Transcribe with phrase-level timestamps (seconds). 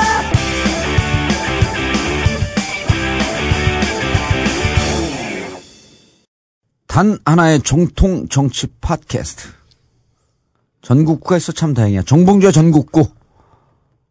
[6.85, 9.49] 단 하나의 정통 정치 팟캐스트.
[10.83, 12.03] 전국구가 있어 참 다행이야.
[12.03, 13.07] 정봉주의 전국구.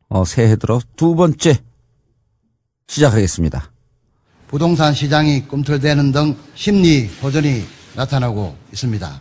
[0.09, 1.61] 어, 새해 들어 두 번째
[2.89, 3.71] 시작하겠습니다.
[4.49, 7.65] 부동산 시장이 꿈틀대는 등 심리 호전이
[7.95, 9.21] 나타나고 있습니다.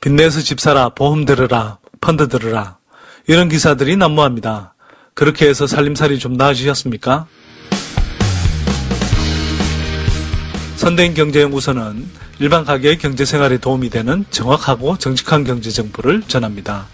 [0.00, 2.78] 빚내서 집 사라, 보험 들으라, 펀드 들으라
[3.26, 4.74] 이런 기사들이 난무합니다.
[5.14, 7.26] 그렇게 해서 살림살이 좀 나아지셨습니까?
[10.76, 12.08] 선대인 경제연구소는
[12.40, 16.86] 일반 가계의 경제생활에 도움이 되는 정확하고 정직한 경제 정보를 전합니다.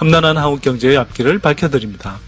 [0.00, 2.18] 험난한 한국 경제의 앞길을 밝혀드립니다.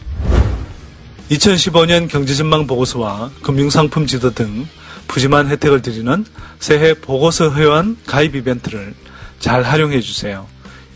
[1.30, 4.66] 2015년 경제전망 보고서와 금융상품 지도 등
[5.08, 6.24] 푸짐한 혜택을 드리는
[6.60, 8.94] 새해 보고서 회원 가입 이벤트를
[9.40, 10.46] 잘 활용해 주세요.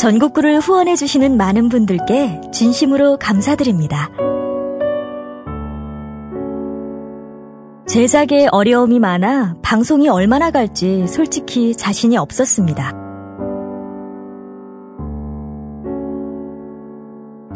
[0.06, 4.08] 전국구를 후원해주시는 많은 분들께 진심으로 감사드립니다.
[7.88, 12.92] 제작에 어려움이 많아 방송이 얼마나 갈지 솔직히 자신이 없었습니다.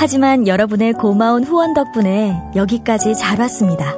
[0.00, 3.94] 하지만 여러분의 고마운 후원 덕분에 여기까지 잘 왔습니다.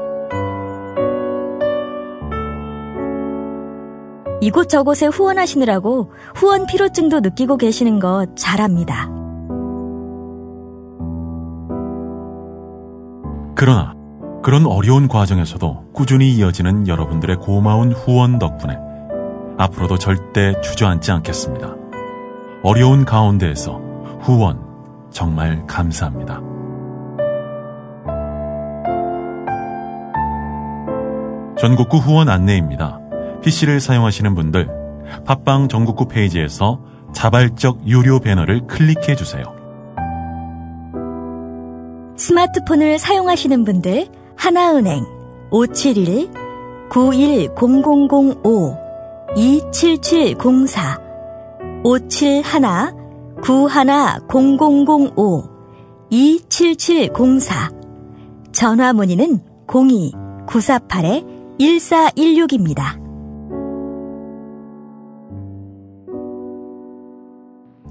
[4.42, 9.08] 이곳저곳에 후원하시느라고 후원 피로증도 느끼고 계시는 것 잘합니다.
[13.54, 13.94] 그러나
[14.42, 18.76] 그런 어려운 과정에서도 꾸준히 이어지는 여러분들의 고마운 후원 덕분에
[19.58, 21.76] 앞으로도 절대 주저앉지 않겠습니다.
[22.64, 23.80] 어려운 가운데에서
[24.22, 24.58] 후원
[25.12, 26.40] 정말 감사합니다.
[31.60, 32.98] 전국구 후원 안내입니다.
[33.42, 34.68] PC를 사용하시는 분들
[35.26, 36.80] 팟빵 전국구 페이지에서
[37.14, 39.44] 자발적 유료 배너를 클릭해 주세요.
[42.16, 45.04] 스마트폰을 사용하시는 분들 하나은행
[45.50, 46.28] 571
[46.88, 48.78] 910005
[49.36, 51.00] 27704
[51.84, 52.62] 571
[53.42, 55.48] 910005
[56.10, 57.70] 27704
[58.52, 60.12] 전화 문의는 02
[60.46, 61.22] 9 4 8
[61.60, 63.00] 1416입니다.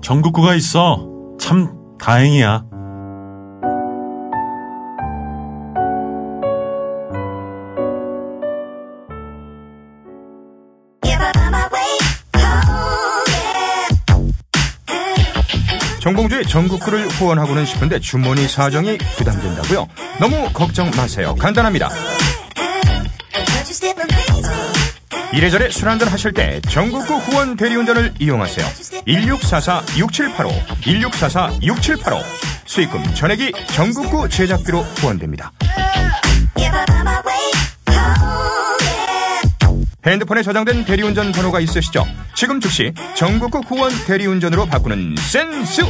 [0.02, 1.08] 전국구가 있어.
[1.40, 2.66] 참 다행이야.
[16.00, 19.88] 정봉주의 전국구를 후원하고는 싶은데 주머니 사정이 부담된다고요?
[20.20, 21.36] 너무 걱정 마세요.
[21.38, 21.90] 간단합니다.
[25.34, 28.66] 이래저래 술 한잔 하실 때 전국구 그 후원 대리운전을 이용하세요.
[29.08, 32.22] 1644-6785, 1644-6785.
[32.66, 35.52] 수익금 전액이 전국구 그 제작비로 후원됩니다.
[40.06, 42.06] 핸드폰에 저장된 대리운전 번호가 있으시죠?
[42.36, 45.81] 지금 즉시 전국구 그 후원 대리운전으로 바꾸는 센스!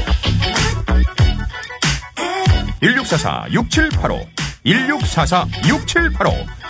[2.81, 4.23] 1644-6785,
[4.65, 6.60] 1644-6785.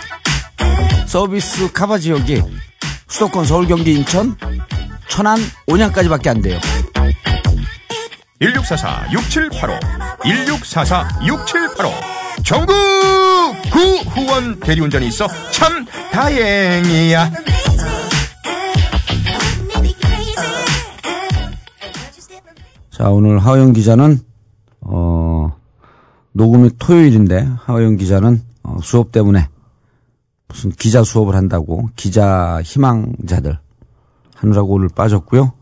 [1.06, 2.42] 서비스 카바 지역이
[3.08, 4.36] 수도권 서울 경기 인천
[5.08, 6.58] 천안 온양까지밖에 안 돼요.
[8.40, 9.80] 1644-6785
[10.20, 11.76] 1644-6785
[12.44, 12.72] 전국
[13.70, 17.30] 구후원 대리운전이 있어 참 다행이야.
[22.90, 24.18] 자, 오늘 하영 기자는,
[24.82, 25.50] 어,
[26.34, 29.48] 녹음이 토요일인데, 하영 기자는 어, 수업 때문에
[30.52, 33.58] 무슨 기자 수업을 한다고 기자 희망자들
[34.36, 35.52] 하느라고 오늘 빠졌고요.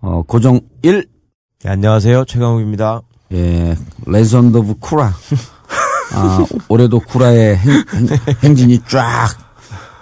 [0.00, 1.06] 어, 고정 1.
[1.62, 2.24] 네, 안녕하세요.
[2.24, 3.02] 최강욱입니다.
[3.32, 3.76] 예,
[4.06, 5.12] 레전드 오브 쿠라.
[6.12, 7.84] 아, 올해도 쿠라의 행,
[8.42, 8.84] 행 진이쫙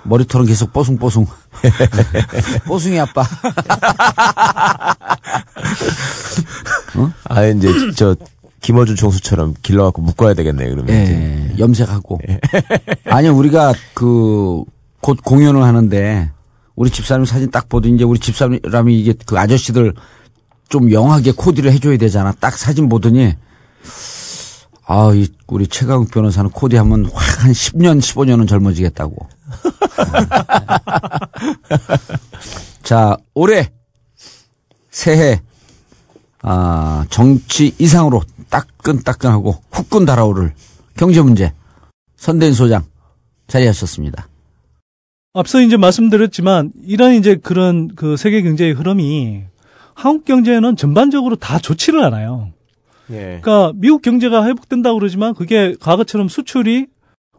[0.04, 1.26] 머리털은 계속 뽀송뽀송.
[2.68, 3.22] 뽀송이 아빠.
[6.96, 7.10] 어?
[7.24, 8.14] 아, 이제 저
[8.64, 12.40] 김어준 총수처럼 길러갖고 묶어야 되겠네 그러면 예, 염색하고 예.
[13.04, 14.64] 아니요 우리가 그
[15.04, 16.30] 곧 공연을 하는데
[16.76, 19.92] 우리 집사람 사진 딱 보도 이제 우리 집사람이 이게 그 아저씨들
[20.70, 23.34] 좀 영하게 코디를 해줘야 되잖아 딱 사진 보더니
[24.86, 29.14] 아, 이 우리 최강욱 변호사는 코디 하면 확 한 10년, 15년은 젊어지겠다고.
[32.82, 33.70] 자, 올해
[34.90, 35.42] 새해
[36.40, 40.52] 아, 정치 이상으로 따끈따끈하고 후끈 달아오를
[40.96, 41.52] 경제 문제
[42.16, 42.82] 선대인 소장
[43.48, 44.28] 자리하셨습니다.
[45.34, 49.42] 앞서 이제 말씀드렸지만 이런 이제 그런 그 세계 경제의 흐름이
[49.94, 52.52] 한국 경제는 전반적으로 다 좋지를 않아요.
[53.10, 53.38] 예.
[53.42, 56.86] 그러니까 미국 경제가 회복된다고 그러지만 그게 과거처럼 수출이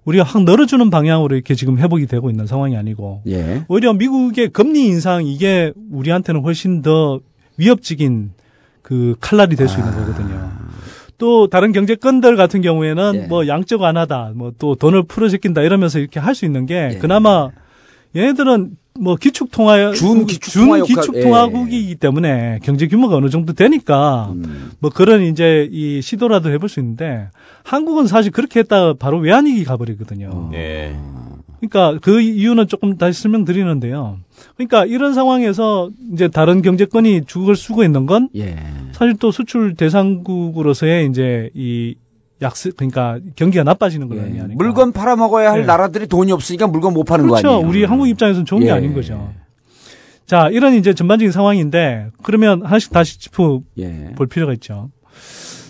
[0.04, 3.66] 우리가 확 늘어주는 방향으로 이렇게 지금 회복이 되고 있는 상황이 아니고 예.
[3.69, 7.19] 오히려 미국의 금리 인상 이게 우리한테는 훨씬 더
[7.58, 8.31] 위협적인
[8.84, 9.96] 그 칼날이 될 수 있는 아.
[9.98, 10.55] 거거든요.
[11.18, 13.28] 또 다른 경제권들 같은 경우에는 네.
[13.28, 16.92] 뭐 양적 완화다, 뭐 또 돈을 풀어제낀다 이러면서 이렇게 할 수 있는 게 네.
[16.94, 16.98] 예.
[16.98, 17.50] 그나마
[18.16, 21.96] 얘네들은 뭐 기축 통화 준 기축 준 기축 통화국이기 예.
[21.96, 24.72] 때문에 경제 규모가 어느 정도 되니까 음.
[24.80, 27.28] 뭐 그런 이제 이 시도라도 해볼 수 있는데
[27.64, 30.30] 한국은 사실 그렇게 했다가 바로 외환위기 가버리거든요.
[30.32, 30.52] 어.
[30.54, 30.96] 예.
[31.60, 34.18] 그러니까 그 이유는 조금 다시 설명드리는데요.
[34.56, 38.58] 그러니까 이런 상황에서 이제 다른 경제권이 죽을 쓰고 있는 건 예.
[38.98, 41.96] 사실 또 수출 대상국으로서의 이제 이
[42.42, 44.22] 약세 그러니까 경기가 나빠지는 거 예.
[44.22, 45.66] 아니니 물건 팔아 먹어야 할 예.
[45.66, 47.48] 나라들이 돈이 없으니까 물건 못 파는 그렇죠.
[47.48, 47.68] 거 아니에요.
[47.70, 48.68] 우리 한국 입장에서는 좋은 예.
[48.68, 49.34] 게 아닌 거죠.
[50.26, 54.14] 자, 이런 이제 전반적인 상황인데 그러면 하나씩 다시 짚어 볼 예.
[54.30, 54.90] 필요가 있죠.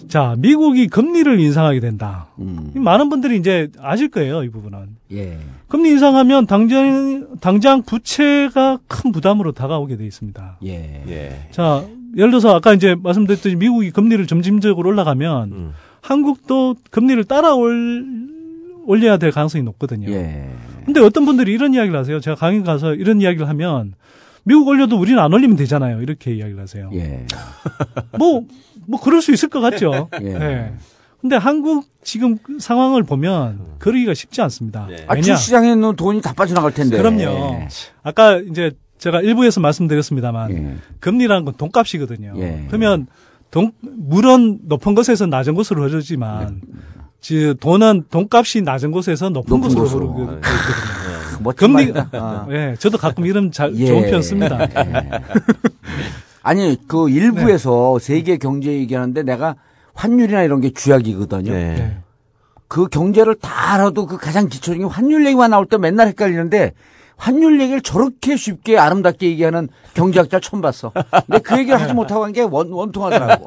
[0.08, 2.28] 자, 미국이 금리를 인상하게 된다.
[2.40, 2.72] 음.
[2.76, 4.98] 많은 분들이 이제 아실 거예요, 이 부분은.
[5.14, 5.40] 예.
[5.68, 10.60] 금리 인상하면 당장, 당장 부채가 큰 부담으로 다가오게 돼 있습니다.
[10.66, 11.04] 예.
[11.10, 11.48] 예.
[11.50, 11.84] 자,
[12.16, 15.74] 예를 들어서 아까 이제 말씀드렸듯이 미국이 금리를 점진적으로 올라가면 음.
[16.02, 18.06] 한국도 금리를 따라올
[18.86, 20.10] 올려야 될 가능성이 높거든요.
[20.12, 20.50] 예.
[20.86, 22.20] 근데 어떤 분들이 이런 이야기를 하세요.
[22.20, 23.94] 제가 강의 가서 이런 이야기를 하면
[24.44, 26.02] 미국 올려도 우리는 안 올리면 되잖아요.
[26.02, 26.92] 이렇게 이야기를 하세요.
[26.94, 27.26] 예.
[28.18, 28.44] 뭐,
[28.88, 30.10] 뭐 그럴 수 있을 것 같죠.
[30.22, 30.28] 예.
[30.28, 30.74] 예.
[31.20, 34.88] 근데 한국 지금 상황을 보면 그러기가 쉽지 않습니다.
[34.92, 34.96] 예.
[35.10, 35.10] 왜냐?
[35.10, 36.96] 아, 주시장에 는 돈이 다 빠져나갈 텐데.
[36.98, 37.22] 그럼요.
[37.64, 37.68] 예.
[38.04, 40.76] 아까 이제 제가 일부에서 말씀드렸습니다만 예.
[41.00, 42.34] 금리라는 건 돈값이거든요.
[42.38, 42.64] 예.
[42.68, 43.08] 그러면
[43.52, 46.62] 돈 물은 높은 곳에서 낮은 곳으로 흐르지만
[47.22, 47.54] 즉 네.
[47.56, 50.42] 돈은 돈값이 낮은 곳에서 높은, 높은 곳으로 흐르거든요.
[50.44, 51.52] 아, 예.
[51.56, 52.48] 금리 아.
[52.52, 53.86] 예, 저도 가끔 이름 잘 예.
[53.86, 54.60] 좋은 편 씁니다.
[54.62, 55.12] 예.
[56.42, 58.06] 아니 그 일부에서 네.
[58.06, 59.56] 세계 경제 얘기하는데 내가
[59.94, 61.52] 환율이나 이런 게 주약이거든요.
[61.52, 61.98] 네.
[62.68, 66.74] 그 경제를 다 알아도 그 가장 기초적인 환율 얘기만 나올 때 맨날 헷갈리는데
[67.18, 70.92] 환율 얘기를 저렇게 쉽게 아름답게 얘기하는 경제학자 처음 봤어.
[71.28, 73.46] 근데 그 얘기를 하지 못하고 한 게 원통하더라고.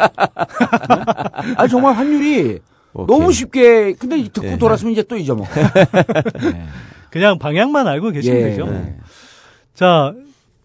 [1.56, 2.58] 아 정말 환율이
[2.94, 3.06] 오케이.
[3.18, 4.58] 너무 쉽게 근데 듣고 네.
[4.58, 5.46] 돌았으면 이제 또 잊어먹어.
[5.52, 6.50] 네.
[6.50, 6.66] 네.
[7.10, 8.42] 그냥 방향만 알고 계시면 예.
[8.44, 8.64] 되죠.
[8.64, 8.70] 네.
[8.72, 8.96] 네.
[9.74, 10.14] 자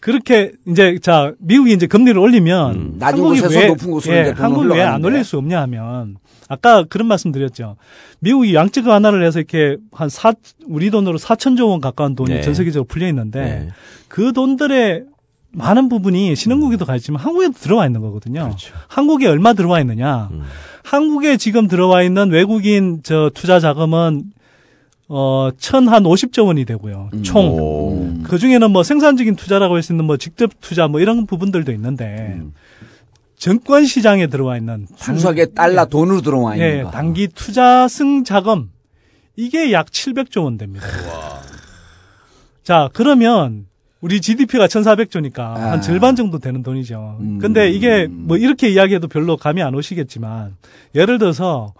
[0.03, 4.33] 그렇게 이제 자 미국이 이제 금리를 올리면 음, 낮은 한국이 곳에서 왜, 높은 곳으로 예,
[4.35, 6.17] 한국 왜 안 올릴 수 없냐 하면
[6.49, 7.77] 아까 그런 말씀드렸죠.
[8.19, 10.33] 미국이 양적 완화를 해서 이렇게 한사
[10.65, 12.41] 우리 돈으로 4천조 원 가까운 돈이 네.
[12.41, 13.69] 전 세계적으로 풀려 있는데 네.
[14.09, 15.05] 그 돈들의
[15.53, 18.43] 많은 부분이 신흥국에도 가 있지만 한국에도 들어와 있는 거거든요.
[18.43, 18.73] 그렇죠.
[18.89, 20.27] 한국에 얼마 들어와 있느냐?
[20.31, 20.41] 음.
[20.83, 24.25] 한국에 지금 들어와 있는 외국인 저 투자 자금은
[25.15, 27.09] 어, 천 한 오십 조 원이 되고요.
[27.13, 27.21] 음.
[27.21, 27.45] 총.
[27.49, 28.11] 오.
[28.23, 32.33] 그 중에는 뭐 생산적인 투자라고 할 수 있는 뭐 직접 투자 뭐 이런 부분들도 있는데,
[32.41, 32.53] 음.
[33.37, 34.87] 증권 시장에 들어와 있는.
[34.95, 36.67] 순수하게 달러 예, 돈으로 들어와 있는.
[36.67, 38.71] 예, 단기 투자 승 자금.
[39.35, 40.87] 이게 약 칠백 조 원 됩니다.
[41.07, 41.41] 와.
[42.63, 43.67] 자, 그러면
[44.01, 45.81] 우리 GDP가 천사백 조니까한 아.
[45.81, 47.17] 절반 정도 되는 돈이죠.
[47.19, 47.37] 음.
[47.37, 50.55] 근데 이게 뭐 이렇게 이야기해도 별로 감이 안 오시겠지만,
[50.95, 51.71] 예를 들어서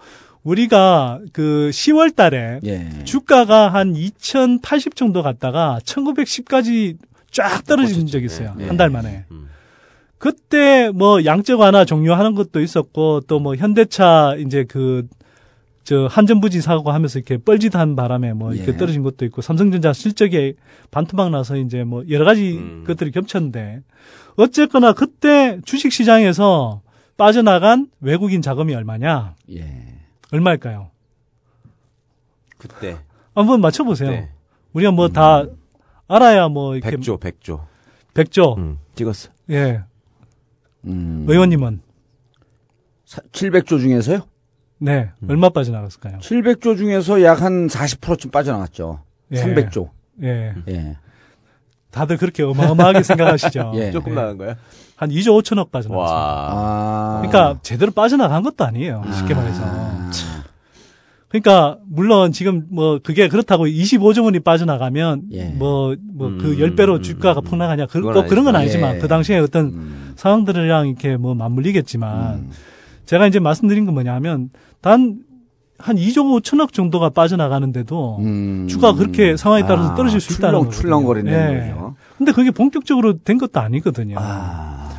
[0.44, 3.04] 우리가 그 10월 달에 예.
[3.06, 6.98] 주가가 한 2080 정도 갔다가 1910까지
[7.32, 8.54] 쫙 떨어진 적이 있어요.
[8.60, 8.66] 예.
[8.68, 9.10] 한달 만에.
[9.10, 9.26] 예.
[9.32, 9.48] 음.
[10.18, 15.08] 그때 뭐 양적 완화 종료하는 것도 있었고 또 뭐 현대차 이제 그
[15.86, 18.78] 저 한전부지 사고 하면서 이렇게 뻘짓한 바람에 뭐 이렇게 예.
[18.78, 20.54] 떨어진 것도 있고 삼성전자 실적에
[20.92, 22.86] 반토막 나서 이제 뭐 여러 가지 음.
[22.88, 23.82] 것들이 겹쳤는데
[24.38, 26.80] 어쨌거나 그때 주식 시장에서
[27.18, 29.36] 빠져나간 외국인 자금이 얼마냐?
[29.54, 29.93] 예.
[30.34, 30.90] 얼마일까요?
[32.58, 32.98] 그때.
[33.36, 34.10] 한번 맞춰보세요.
[34.10, 34.28] 그
[34.74, 35.58] 우리가 뭐다 음.
[36.08, 36.98] 알아야 뭐 이렇게.
[36.98, 37.64] 100조, 100조.
[38.16, 38.58] 100조.
[38.58, 39.30] 음, 찍었어.
[39.52, 39.82] 예.
[40.86, 41.26] 음.
[41.30, 41.82] 의원님은?
[43.06, 44.20] 700조 중에서요?
[44.80, 45.12] 네.
[45.22, 45.30] 음.
[45.30, 46.18] 얼마 빠져나갔을까요?
[46.20, 49.04] 700조 중에서 약 한 40%쯤 빠져나갔죠.
[49.32, 49.36] 예.
[49.40, 49.90] 300조.
[50.24, 50.56] 예.
[50.68, 50.98] 예.
[51.92, 53.74] 다들 그렇게 어마어마하게 생각하시죠.
[53.76, 53.80] 예.
[53.86, 53.92] 네.
[53.92, 54.56] 조금 나간 거예요?
[54.96, 55.96] 한 2조 5천억 빠져나갔습니다.
[55.98, 57.22] 와.
[57.22, 59.04] 그러니까 제대로 빠져나간 것도 아니에요.
[59.16, 59.38] 쉽게 아.
[59.38, 60.03] 말해서.
[61.34, 65.24] 그러니까 물론 지금 뭐 그게 그렇다고 25조 원이 빠져나가면
[65.56, 65.98] 뭐뭐 예.
[66.14, 67.46] 뭐 그 음, 열배로 음, 주가가 음.
[67.46, 69.00] 폭락하냐 그, 또 그런 건 아니지만 예.
[69.00, 69.72] 그 당시에 어떤 예.
[69.76, 70.14] 음.
[70.16, 72.52] 상황들이랑 이렇게 뭐 맞물리겠지만
[73.08, 74.50] 제가 이제 말씀드린 건 뭐냐면
[74.80, 75.18] 단
[75.80, 78.20] 한 2조 5천억 정도가 빠져나가는데도
[78.70, 81.70] 주가 그렇게 상황에 따라서 아, 떨어질 수 있다는 출렁거리는 예.
[81.74, 81.96] 거죠.
[82.18, 84.16] 근데 그게 본격적으로 된 것도 아니거든요.
[84.18, 84.90] 아.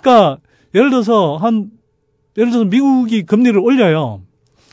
[0.00, 0.38] 그러니까
[0.74, 1.70] 예를 들어서 한
[2.38, 4.22] 예를 들어서 미국이 금리를 올려요.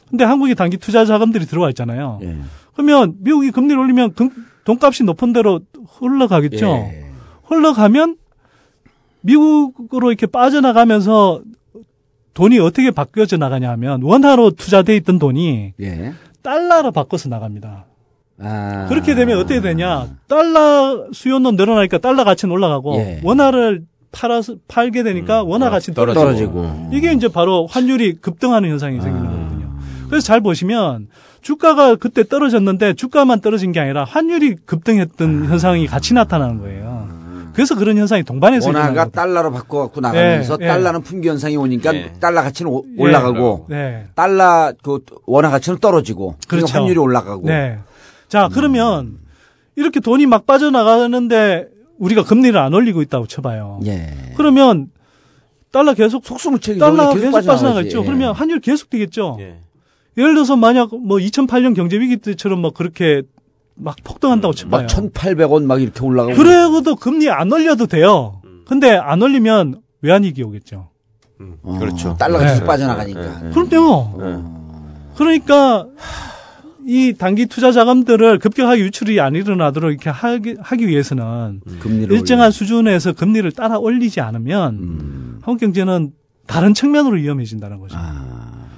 [0.10, 2.20] 근데 한국에 단기 투자 자금들이 들어와 있잖아요.
[2.24, 2.36] 예.
[2.74, 4.30] 그러면 미국이 금리를 올리면 금,
[4.64, 5.62] 돈값이 높은 대로
[6.00, 6.68] 흘러가겠죠.
[6.92, 7.06] 예.
[7.46, 8.16] 흘러가면
[9.22, 11.42] 미국으로 이렇게 빠져나가면서
[12.34, 16.14] 돈이 어떻게 바뀌어져 나가냐 하면 원화로 투자돼 있던 돈이 예.
[16.44, 17.86] 달러로 바꿔서 나갑니다.
[18.40, 18.86] 아.
[18.88, 20.08] 그렇게 되면 어떻게 되냐?
[20.28, 23.20] 달러 수요는 늘어나니까 달러 가치는 올라가고 예.
[23.24, 26.24] 원화를 팔아서 팔게 되니까 음, 원화 가치 떨어지고.
[26.24, 26.90] 떨어지고.
[26.94, 29.37] 이게 이제 바로 환율이 급등하는 현상이 생기는 거 아.
[30.10, 31.08] 그래서 잘 보시면
[31.42, 35.50] 주가가 그때 떨어졌는데 주가만 떨어진 게 아니라 환율이 급등했던 아.
[35.50, 37.08] 현상이 같이 나타나는 거예요.
[37.10, 37.50] 음.
[37.54, 40.68] 그래서 그런 현상이 동반해서 원화가 달러로 바꿔갖고 나가면서 네.
[40.68, 42.14] 달러는 품귀 현상이 오니까 네.
[42.20, 44.06] 달러 가치는 오, 올라가고 네.
[44.16, 46.68] 달러 그 원화 가치는 떨어지고 그렇죠.
[46.78, 47.48] 환율이 올라가고.
[47.48, 47.80] 네.
[48.30, 48.50] 자 음.
[48.54, 49.18] 그러면
[49.76, 53.80] 이렇게 돈이 막 빠져나가는데 우리가 금리를 안 올리고 있다고 쳐봐요.
[53.86, 54.14] 예.
[54.36, 54.90] 그러면
[55.72, 58.02] 달러 계속 속수무책이 달러 계속, 계속 빠져나가겠죠.
[58.02, 58.06] 예.
[58.06, 59.38] 그러면 환율 계속 뛰겠죠.
[59.40, 59.58] 예.
[60.18, 63.22] 예를 들어서 만약 뭐 2008년 경제 위기 때처럼 막 그렇게
[63.76, 64.70] 막 폭등한다고 쳐요.
[64.70, 66.36] 음, 막 1,800원 막 이렇게 올라가고.
[66.36, 68.42] 그래도 금리 안 올려도 돼요.
[68.44, 68.64] 음.
[68.68, 70.90] 근데 안 올리면 외환위기 오겠죠.
[71.40, 72.12] 음, 그렇죠.
[72.12, 72.66] 어, 달러가 계속 네.
[72.66, 73.22] 빠져나가니까.
[73.22, 73.50] 네, 네, 네.
[73.52, 74.16] 그럼요.
[74.20, 74.44] 네.
[75.16, 75.86] 그러니까
[76.88, 82.08] 이 단기 투자 자금들을 급격하게 유출이 안 일어나도록 이렇게 하기, 하기 위해서는 음.
[82.10, 82.52] 일정한 올려.
[82.52, 85.40] 수준에서 금리를 따라 올리지 않으면 음.
[85.44, 86.14] 한국 경제는
[86.48, 87.96] 다른 측면으로 위험해진다는 거죠.
[88.00, 88.37] 아.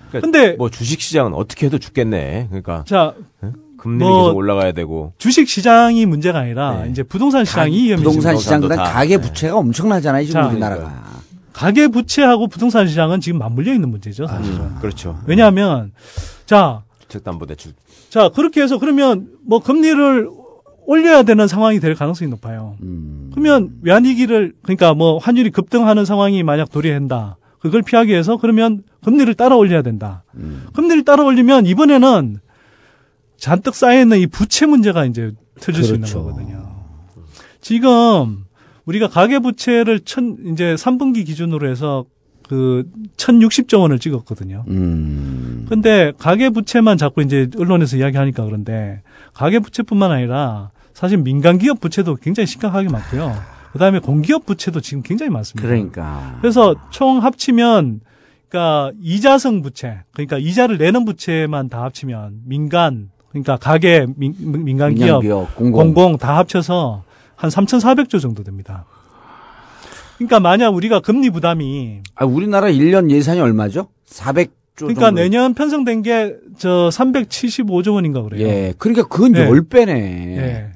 [0.09, 2.47] 그러니까 근데 뭐 주식 시장은 어떻게 해도 죽겠네.
[2.49, 3.13] 그러니까 자
[3.43, 3.53] 응?
[3.77, 6.91] 금리 뭐 계속 올라가야 되고 주식 시장이 문제가 아니라 네.
[6.91, 9.59] 이제 부동산 시장이 가, 부동산 시장 그다 가계 부채가 네.
[9.59, 11.09] 엄청나잖아요 지금 자, 우리나라가 그러니까.
[11.53, 15.93] 가계 부채하고 부동산 시장은 지금 맞물려 있는 문제죠 사실 아, 그렇죠 왜냐하면
[16.45, 17.71] 자 주택담보대출
[18.09, 20.29] 자 그렇게 해서 그러면 뭐 금리를
[20.85, 23.29] 올려야 되는 상황이 될 가능성이 높아요 음.
[23.31, 29.55] 그러면 외환위기를 그러니까 뭐 환율이 급등하는 상황이 만약 도래한다 그걸 피하기 위해서 그러면 금리를 따라
[29.55, 30.23] 올려야 된다.
[30.35, 30.65] 음.
[30.73, 32.37] 금리를 따라 올리면 이번에는
[33.37, 35.83] 잔뜩 쌓여있는 이 부채 문제가 이제 터질 그렇죠.
[35.87, 36.23] 수 있는 그렇죠.
[36.23, 36.75] 거거든요.
[37.61, 38.45] 지금
[38.85, 42.05] 우리가 가계부채를 천, 이제 3분기 기준으로 해서
[42.47, 44.63] 그 1060조 원을 찍었거든요.
[44.69, 45.65] 음.
[45.69, 52.89] 근데 가계부채만 자꾸 이제 언론에서 이야기하니까 그런데 가계부채뿐만 아니라 사실 민간 기업 부채도 굉장히 심각하게
[52.89, 53.35] 많고요.
[53.73, 55.67] 그다음에 공기업 부채도 지금 굉장히 많습니다.
[55.67, 56.37] 그러니까.
[56.41, 58.01] 그래서 총 합치면
[58.49, 65.21] 그러니까 이자성 부채, 그러니까 이자를 내는 부채만 다 합치면 민간, 그러니까 가계, 민, 민간 기업,
[65.55, 65.73] 공공.
[65.93, 67.03] 공공 다 합쳐서
[67.35, 68.85] 한 3,400조 정도 됩니다.
[70.17, 73.87] 그러니까 만약 우리가 금리 부담이 아 우리나라 1년 예산이 얼마죠?
[74.05, 75.21] 400 그러니까 정도.
[75.21, 78.45] 내년 편성된 게 저 375조 원인가 그래요.
[78.45, 78.73] 예.
[78.77, 79.49] 그러니까 그건 네.
[79.49, 79.87] 10배네.
[79.95, 80.71] 예.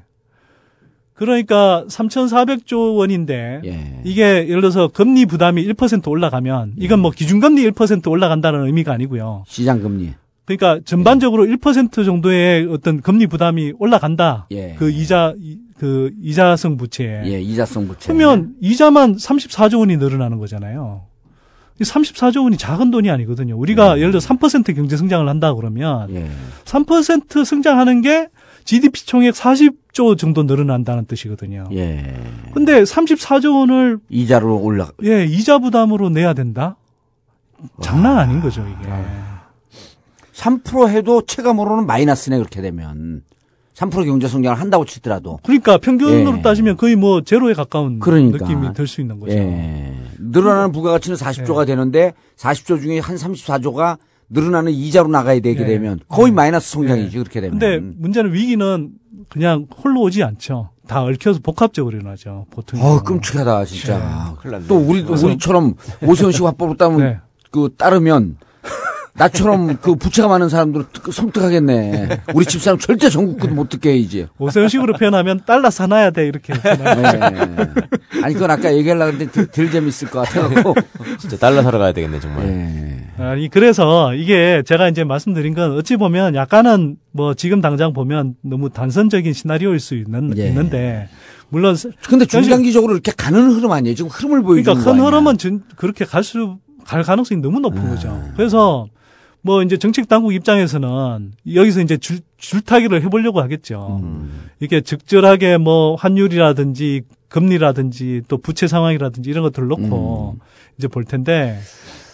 [1.14, 4.00] 그러니까 3,400조 원인데 예.
[4.04, 6.84] 이게 예를 들어서 금리 부담이 1% 올라가면 예.
[6.84, 9.44] 이건 뭐 기준금리 1% 올라간다는 의미가 아니고요.
[9.46, 10.10] 시장 금리.
[10.44, 11.54] 그러니까 전반적으로 예.
[11.54, 14.48] 1% 정도의 어떤 금리 부담이 올라간다.
[14.52, 14.74] 예.
[14.76, 15.34] 그 이자
[15.78, 17.22] 그 이자성 부채.
[17.26, 18.12] 예, 이자성 부채.
[18.12, 21.02] 그러면 이자만 34조 원이 늘어나는 거잖아요.
[21.80, 23.56] 34조 원이 작은 돈이 아니거든요.
[23.56, 24.00] 우리가 예.
[24.00, 26.28] 예를 들어 3% 경제 성장을 한다 그러면 예.
[26.64, 28.28] 3% 성장하는 게
[28.64, 31.64] GDP 총액 40조 정도 늘어난다는 뜻이거든요.
[31.72, 32.16] 예.
[32.52, 36.76] 근데 34조 원을 이자로 올라 예, 이자 부담으로 내야 된다.
[37.82, 38.22] 장난 아.
[38.22, 38.90] 아닌 거죠, 이게.
[38.90, 39.44] 아.
[40.34, 43.22] 3% 해도 체감으로는 마이너스네 그렇게 되면.
[43.74, 46.42] 3% 경제 성장을 한다고 치더라도 그러니까 평균으로 예.
[46.42, 48.46] 따지면 거의 뭐 제로에 가까운 그러니까.
[48.46, 49.32] 느낌이 들 수 있는 거죠.
[49.34, 49.92] 예.
[50.20, 50.72] 늘어나는 음.
[50.72, 51.66] 부가가치는 40조가 예.
[51.66, 53.98] 되는데 40조 중에 한 34조가
[54.34, 55.62] 늘어나는 이자로 나가야 되게 예.
[55.62, 55.66] 예.
[55.66, 56.34] 되면 거의 예.
[56.34, 57.20] 마이너스 성장이지 예.
[57.22, 57.58] 그렇게 되면.
[57.58, 57.94] 근데 음.
[57.98, 58.90] 문제는 위기는
[59.30, 60.70] 그냥 홀로 오지 않죠.
[60.86, 62.44] 다 얽혀서 복합적으로 일어나죠.
[62.50, 62.82] 보통.
[62.82, 63.96] 어, 끔찍하다 진짜.
[64.02, 64.36] 아,
[64.68, 67.18] 또 우리 우리처럼 오세훈 씨화법을로 따면 네.
[67.50, 68.36] 그 따르면
[69.16, 72.08] 나처럼 그 부채가 많은 사람들은 섬뜩하겠네.
[72.34, 74.26] 우리 집사람 절대 전국구도 못 듣게 이제.
[74.38, 76.52] 오세훈식으로 표현하면 달러 사놔야 돼 이렇게.
[76.52, 76.68] 네.
[78.24, 80.74] 아니 그건 아까 얘기하려고 했는데 덜, 덜 재밌을 것 같아갖고.
[81.18, 82.46] 진짜 달러 사러 가야 되겠네 정말.
[82.46, 83.06] 네.
[83.18, 88.70] 아니 그래서 이게 제가 이제 말씀드린 건 어찌 보면 약간은 뭐 지금 당장 보면 너무
[88.70, 90.48] 단선적인 시나리오일 수 있는, 예.
[90.48, 91.08] 있는데
[91.50, 91.76] 물론
[92.08, 93.94] 근데 중장기적으로 이렇게 가는 흐름 아니에요?
[93.94, 95.36] 지금 흐름을 보여주는 그러니까 큰 흐름은
[95.76, 96.56] 그렇게 갈 수
[96.86, 97.88] 갈 가능성이 너무 높은 아.
[97.88, 98.22] 거죠.
[98.36, 98.88] 그래서
[99.46, 104.00] 뭐 이제 정책 당국 입장에서는 여기서 이제 줄, 줄타기를 해보려고 하겠죠.
[104.02, 104.48] 음.
[104.58, 110.40] 이게 적절하게 뭐 환율이라든지 금리라든지 또 부채 상황이라든지 이런 것들을 놓고 음.
[110.78, 111.58] 이제 볼 텐데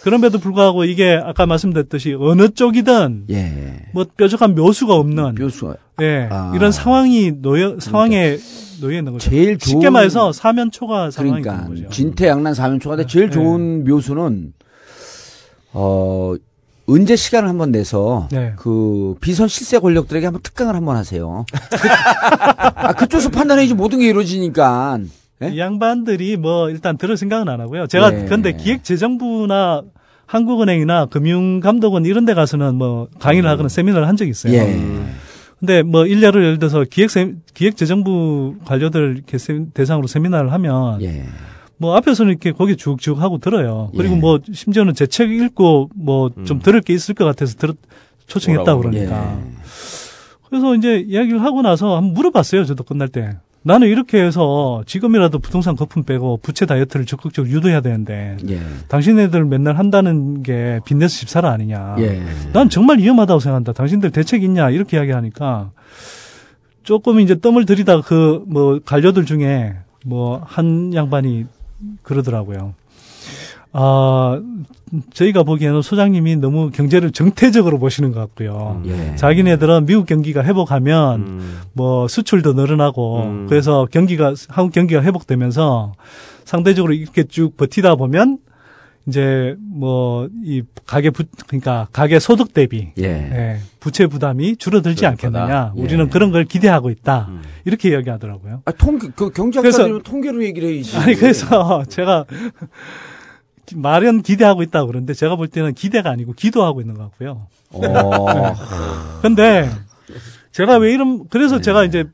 [0.03, 3.81] 그럼에도 불구하고 이게 아까 말씀드렸듯이 어느 쪽이든 예.
[3.93, 6.51] 뭐 뾰족한 묘수가 없는 묘수 예 아.
[6.53, 8.35] 이런 상황이 노여 그러니까 상황에
[8.81, 9.29] 놓여 있는 거죠.
[9.29, 11.87] 제일 쉽게 말해서 사면초가 상황이 그러니까, 거죠.
[11.91, 13.07] 진퇴양난 사면초가 돼 네.
[13.07, 13.29] 제일 예.
[13.29, 14.51] 좋은 묘수는
[15.73, 16.33] 어
[16.87, 18.53] 언제 시간을 한번 내서 네.
[18.57, 21.45] 그 비선 실세 권력들에게 한번 특강을 한번 하세요.
[21.51, 24.99] 그, 아, 그쪽에서 판단해야지 모든 게 이루어지니까.
[25.39, 25.57] 네?
[25.57, 27.87] 양반들이 뭐 일단 들을 생각은 안 하고요.
[27.87, 28.25] 제가 네.
[28.25, 29.81] 근데 기획재정부나
[30.25, 33.51] 한국은행이나 금융감독원 이런 데 가서는 뭐 강의를 음.
[33.51, 34.53] 하거나 세미나를 한 적이 있어요.
[34.53, 34.61] 예.
[34.61, 35.15] 음.
[35.59, 37.09] 근데 뭐일례를 예를 들어서 기획
[37.53, 39.21] 기획재정부 관료들
[39.75, 41.25] 대상으로 세미나를 하면 예.
[41.81, 43.89] 뭐 앞에서는 이렇게 거기 쭉쭉 하고 들어요.
[43.91, 44.19] 그리고 예.
[44.19, 46.59] 뭐 심지어는 제 책 읽고 뭐좀 음.
[46.61, 47.73] 들을 게 있을 것 같아서 들
[48.27, 49.39] 초청했다 그러니까.
[49.43, 49.51] 예.
[50.47, 52.65] 그래서 이제 이야기를 하고 나서 한번 물어봤어요.
[52.65, 53.35] 저도 끝날 때.
[53.63, 58.59] 나는 이렇게 해서 지금이라도 부동산 거품 빼고 부채 다이어트를 적극적으로 유도해야 되는데 예.
[58.87, 61.95] 당신네들 맨날 한다는 게 빚내서 집 사라 아니냐.
[61.99, 62.21] 예.
[62.53, 63.73] 난 정말 위험하다고 생각한다.
[63.73, 65.71] 당신들 대책 있냐 이렇게 이야기하니까
[66.83, 69.73] 조금 이제 뜸을 들이다 그뭐 관료들 중에
[70.05, 71.45] 뭐 한 양반이
[72.03, 72.73] 그러더라고요.
[73.73, 74.41] 아,
[75.13, 78.81] 저희가 보기에는 소장님이 너무 경제를 정태적으로 보시는 것 같고요.
[78.83, 78.89] 음.
[78.89, 79.15] 예.
[79.15, 81.59] 자기네들은 미국 경기가 회복하면 음.
[81.73, 83.45] 뭐 수출도 늘어나고 음.
[83.47, 85.93] 그래서 경기가 한국 경기가 회복되면서
[86.43, 88.39] 상대적으로 이렇게 쭉 버티다 보면
[89.07, 93.03] 이제 뭐 이 가계 부 그러니까 가계 소득 대비 예.
[93.03, 95.81] 예, 부채 부담이 줄어들지 않겠느냐 예.
[95.81, 97.41] 우리는 그런 걸 기대하고 있다 음.
[97.65, 98.61] 이렇게 이야기하더라고요.
[98.65, 100.95] 아, 통그 그, 경제학자들 통계로 얘기를 해야지.
[100.97, 102.25] 아니 그래서 제가
[103.75, 107.47] 마련 기대하고 있다 그러는데 제가 볼 때는 기대가 아니고 기도하고 있는 것 같고요.
[107.71, 109.21] 그런데 어.
[109.63, 109.69] 네.
[110.51, 111.61] 제가 왜 이런 그래서 예.
[111.61, 112.05] 제가 이제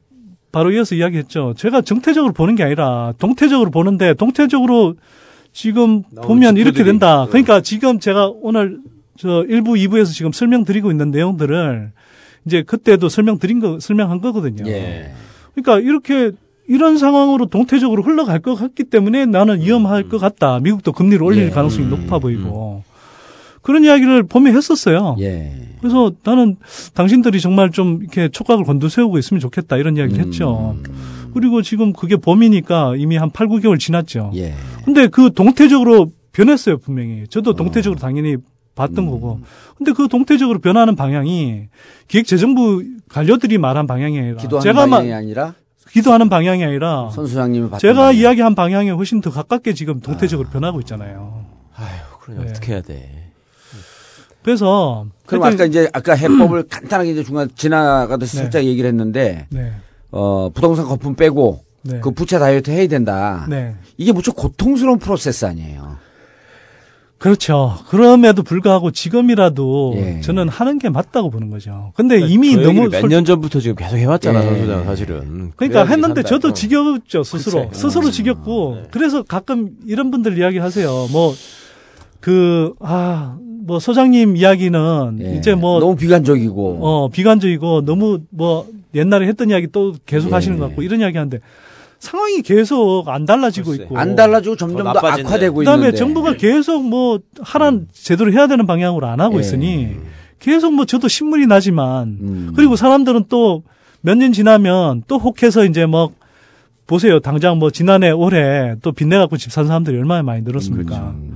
[0.53, 1.53] 바로 이어서 이야기했죠.
[1.58, 4.96] 제가 정태적으로 보는 게 아니라 동태적으로 보는데 동태적으로
[5.57, 7.23] 지금 보면 이렇게 된다.
[7.25, 7.29] 네.
[7.31, 8.77] 그러니까 지금 제가 오늘
[9.17, 11.91] 저 1부, 2부에서 지금 설명드리고 있는 내용들을
[12.46, 14.63] 이제 그때도 설명드린 거, 설명한 거거든요.
[14.70, 15.09] 예.
[15.55, 16.29] 그러니까 이렇게
[16.67, 20.09] 이런 상황으로 동태적으로 흘러갈 것 같기 때문에 나는 위험할 음.
[20.09, 20.59] 것 같다.
[20.59, 21.50] 미국도 금리를 올릴 예.
[21.50, 22.83] 가능성이 높아 보이고.
[22.85, 23.59] 음, 음.
[23.63, 25.15] 그런 이야기를 봄에 했었어요.
[25.22, 25.53] 예.
[25.81, 26.57] 그래서 나는
[26.93, 30.24] 당신들이 정말 좀 이렇게 촉각을 곤두세우고 있으면 좋겠다 이런 이야기를 음.
[30.27, 30.77] 했죠.
[31.27, 31.31] 음.
[31.33, 34.31] 그리고 지금 그게 범이니까 이미 한 8, 9개월 지났죠.
[34.35, 34.53] 예.
[34.85, 37.25] 근데 그 동태적으로 변했어요, 분명히.
[37.29, 37.55] 저도 음.
[37.55, 38.01] 동태적으로 어.
[38.01, 38.37] 당연히
[38.75, 39.09] 봤던 음.
[39.11, 39.40] 거고.
[39.77, 41.63] 근데 그 동태적으로 변하는 방향이
[42.07, 45.53] 기획재정부 관료들이 말한 방향이 아니라 제가 방향이 마, 아니라
[45.92, 48.16] 기도하는 방향이 아니라 선수장님이 제가 방향.
[48.16, 50.51] 이야기한 방향에 훨씬 더 가깝게 지금 동태적으로 아.
[50.51, 51.46] 변하고 있잖아요.
[51.75, 51.87] 아유,
[52.22, 52.50] 그럼 네.
[52.51, 53.24] 어떻게 해야 돼?
[54.44, 58.44] 그래서 그럼 아까 이제 아까 해법을 간단하게 이제 중간 지나가듯이 네.
[58.44, 59.72] 살짝 얘기를 했는데 네.
[60.11, 62.00] 어, 부동산 거품 빼고 네.
[62.01, 63.46] 그 부채 다이어트 해야 된다.
[63.50, 63.75] 네.
[63.98, 65.98] 이게 무척 고통스러운 프로세스 아니에요.
[67.17, 67.74] 그렇죠.
[67.89, 70.22] 그럼에도 불구하고 지금이라도 예.
[70.22, 71.91] 저는 하는 게 맞다고 보는 거죠.
[71.96, 74.59] 근데 그러니까 이미 너무 몇 년 전부터 지금 계속 해왔잖아, 예.
[74.61, 75.51] 소장 사실은.
[75.55, 76.22] 그러니까 했는데 산다.
[76.22, 77.79] 저도 지겹죠 스스로 그치.
[77.81, 78.11] 스스로 음.
[78.11, 78.87] 지겹고 네.
[78.91, 81.07] 그래서 가끔 이런 분들 이야기하세요.
[82.22, 83.37] 뭐그아
[83.68, 85.36] 뭐 소장님 이야기는 예.
[85.38, 90.36] 이제 뭐 너무 비관적이고 어 비관적이고 너무 뭐 옛날에 했던 이야기 또 계속 예.
[90.36, 91.40] 하시는 것 같고 이런 이야기하는데
[92.00, 93.84] 상황이 계속 안 달라지고 글쎄.
[93.84, 95.98] 있고 안 달라지고 점점 더, 더 악화되고 그다음에 있는데.
[95.98, 96.38] 정부가 예.
[96.38, 97.88] 계속 뭐 하란 음.
[97.92, 99.42] 제대로 해야 되는 방향으로 안 하고 예.
[99.42, 99.98] 있으니
[100.40, 102.53] 계속 뭐 저도 신물이 나지만 음.
[102.56, 103.64] 그리고 사람들은 또
[104.01, 106.12] 몇 년 지나면 또 혹해서 이제 뭐
[106.86, 110.96] 보세요 당장 뭐 지난해 올해 또 빚내 갖고 집 산 사람들이 얼마나 많이 늘었습니까?
[110.96, 111.26] 음, 그렇죠.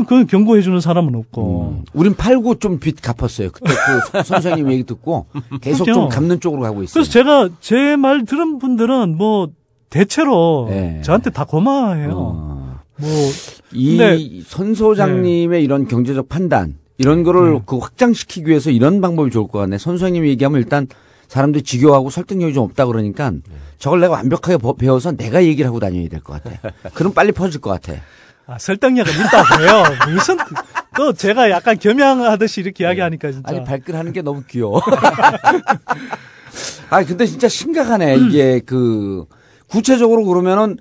[0.00, 1.74] 음, 그건 경고해주는 사람은 없고.
[1.78, 1.84] 음.
[1.94, 3.48] 우린 팔고 좀 빚 갚았어요.
[3.52, 3.70] 그때
[4.12, 5.26] 그 선생님 얘기 듣고
[5.62, 6.00] 계속 그렇죠.
[6.00, 6.92] 좀 갚는 쪽으로 가고 있어요.
[6.94, 9.48] 그래서 제가 제 말 들은 분들은 뭐
[9.90, 11.00] 대체로 네.
[11.02, 12.10] 저한테 다 고마워해요.
[12.18, 12.78] 어.
[12.98, 15.64] 뭐이 선소장님의 네.
[15.64, 17.62] 이런 경제적 판단 이런 거를 네.
[17.64, 19.78] 그 확장시키기 위해서 이런 방법이 좋을 것 같네.
[19.78, 20.86] 선생님이 얘기하면 일단
[21.28, 23.38] 사람들이 지겨워하고 설득력이 좀 없다 그러니까 네.
[23.78, 26.70] 저걸 내가 완벽하게 배워서 내가 얘기를 하고 다녀야 될 것 같아.
[26.94, 28.00] 그럼 빨리 퍼질 것 같아.
[28.46, 29.84] 아, 설득력은 있다고 해요.
[30.14, 30.36] 무슨
[30.96, 32.88] 또 제가 약간 겸양하듯이 이렇게 네.
[32.88, 33.48] 이야기하니까 진짜.
[33.50, 34.80] 아니 발끈하는 게 너무 귀여워.
[36.90, 38.28] 아 근데 진짜 심각하네 음.
[38.28, 39.24] 이게 그
[39.68, 40.78] 구체적으로 그러면은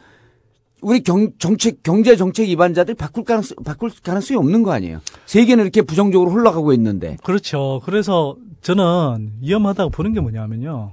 [0.82, 5.00] 우리 경, 정책 경제 정책 위반자들 바꿀 가능성 바꿀 가능성이 없는 거 아니에요?
[5.26, 7.18] 세계는 이렇게 부정적으로 흘러가고 있는데.
[7.24, 7.82] 그렇죠.
[7.84, 10.92] 그래서 저는 위험하다고 보는 게 뭐냐면요.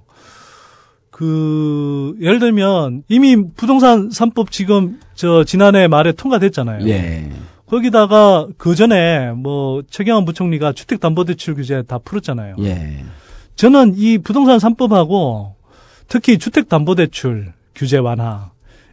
[1.13, 6.89] 그 예를 들면 이미 부동산 3법 지금 저 지난해 말에 통과됐잖아요.
[6.89, 7.31] 예.
[7.67, 12.57] 거기다가 그 전에 뭐 최경환 부총리가 주택담보대출 규제 다 풀었잖아요.
[12.63, 13.05] 예.
[13.57, 15.53] 저는 이 부동산 3법하고
[16.09, 18.51] 특히 주택담보대출 규제 완화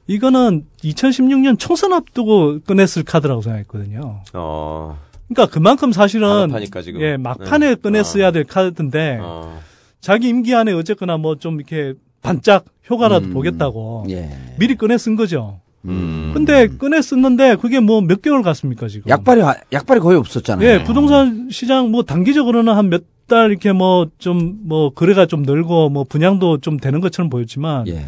[0.07, 4.23] 이거는 2016년 총선 앞두고 꺼냈을 카드라고 생각했거든요.
[4.33, 4.99] 어.
[5.29, 6.51] 그러니까 그만큼 사실은
[6.99, 7.75] 예 막판에 네.
[7.75, 8.31] 꺼냈어야 어.
[8.33, 9.61] 될 카드인데 어.
[10.01, 13.33] 자기 임기 안에 어쨌거나 뭐 좀 이렇게 반짝 효과라도 음.
[13.33, 14.29] 보겠다고 예.
[14.59, 15.59] 미리 꺼내 쓴 거죠.
[15.85, 16.31] 음.
[16.33, 19.09] 근데 꺼내 썼는데 그게 뭐 몇 개월 갔습니까 지금?
[19.09, 20.67] 약발이 약발이 거의 없었잖아요.
[20.67, 25.89] 예, 부동산 시장 뭐 단기적으로는 한 몇 달 이렇게 뭐 좀뭐 뭐 거래가 좀 늘고
[25.89, 28.03] 뭐 분양도 좀 되는 것처럼 보였지만 예.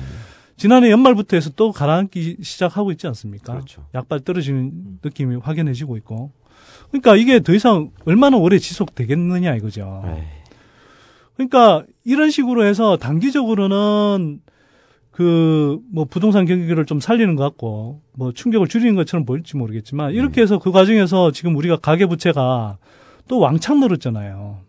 [0.58, 3.54] 지난해 연말부터 해서 또 가라앉기 시작하고 있지 않습니까?
[3.54, 3.86] 그렇죠.
[3.93, 4.71] 약발 떨어지는
[5.06, 6.32] 느낌이 확연해지고 있고.
[6.89, 10.04] 그러니까 이게 더 이상 얼마나 오래 지속되겠느냐 이거죠.
[10.08, 10.24] 에이.
[11.47, 14.41] 그러니까 이런 식으로 해서 단기적으로는
[15.12, 20.41] 그 뭐 부동산 경기를 좀 살리는 것 같고 뭐 충격을 줄이는 것처럼 보일지 모르겠지만 이렇게
[20.41, 20.43] 음.
[20.43, 22.77] 해서 그 과정에서 지금 우리가 가계 부채가
[23.27, 24.60] 또 왕창 늘었잖아요.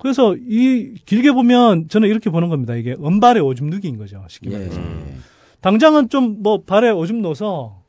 [0.00, 2.74] 그래서 이 길게 보면 저는 이렇게 보는 겁니다.
[2.74, 4.24] 이게 은발의 오줌 누기인 거죠.
[4.28, 4.54] 쉽게 예.
[4.54, 4.80] 말해서.
[4.80, 5.14] 예.
[5.60, 7.82] 당장은 좀 뭐 발에 오줌 넣어서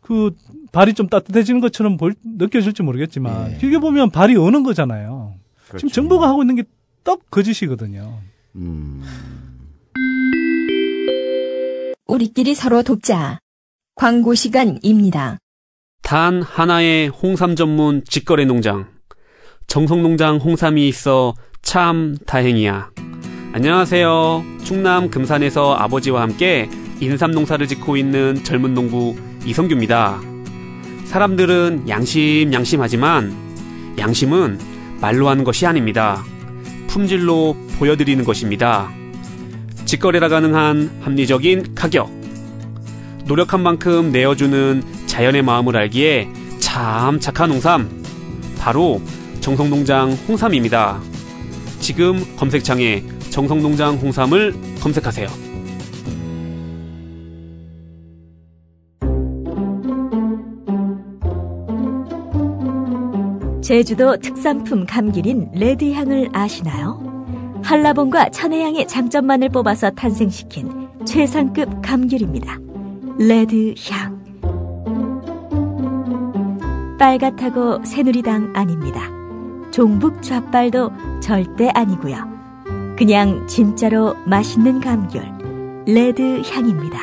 [0.00, 0.30] 그
[0.72, 3.56] 발이 좀 따뜻해지는 것처럼 볼, 느껴질지 모르겠지만 예.
[3.58, 5.34] 길게 보면 발이 어는 거잖아요.
[5.68, 5.88] 그렇죠.
[5.88, 6.62] 지금 정부가 하고 있는 게
[7.06, 8.20] 떡 거짓이거든요.
[8.56, 9.02] 음.
[12.08, 13.38] 우리끼리 서로 돕자.
[13.94, 15.38] 광고 시간입니다.
[16.02, 18.90] 단 하나의 홍삼 전문 직거래 농장.
[19.68, 22.90] 정성농장 홍삼이 있어 참 다행이야.
[23.52, 24.42] 안녕하세요.
[24.64, 26.68] 충남 금산에서 아버지와 함께
[27.00, 29.14] 인삼 농사를 짓고 있는 젊은 농부
[29.44, 30.20] 이성규입니다.
[31.06, 34.58] 사람들은 양심 양심하지만 양심은
[35.00, 36.24] 말로 하는 것이 아닙니다.
[36.96, 38.88] 품질로 보여드리는 것입니다.
[39.84, 42.10] 직거래라 가능한 합리적인 가격.
[43.26, 46.26] 노력한 만큼 내어주는 자연의 마음을 알기에
[46.58, 47.90] 참 착한 홍삼.
[48.58, 49.02] 바로
[49.40, 51.02] 정성농장 홍삼입니다.
[51.80, 55.45] 지금 검색창에 정성농장 홍삼을 검색하세요.
[63.66, 67.02] 제주도 특산품 감귤인 레드향을 아시나요?
[67.64, 72.58] 한라봉과 천혜향의 장점만을 뽑아서 탄생시킨 최상급 감귤입니다.
[73.18, 74.22] 레드향.
[76.96, 79.10] 빨갛다고 새누리당 아닙니다.
[79.72, 82.18] 종북 좌빨도 절대 아니고요.
[82.96, 87.00] 그냥 진짜로 맛있는 감귤 레드향입니다.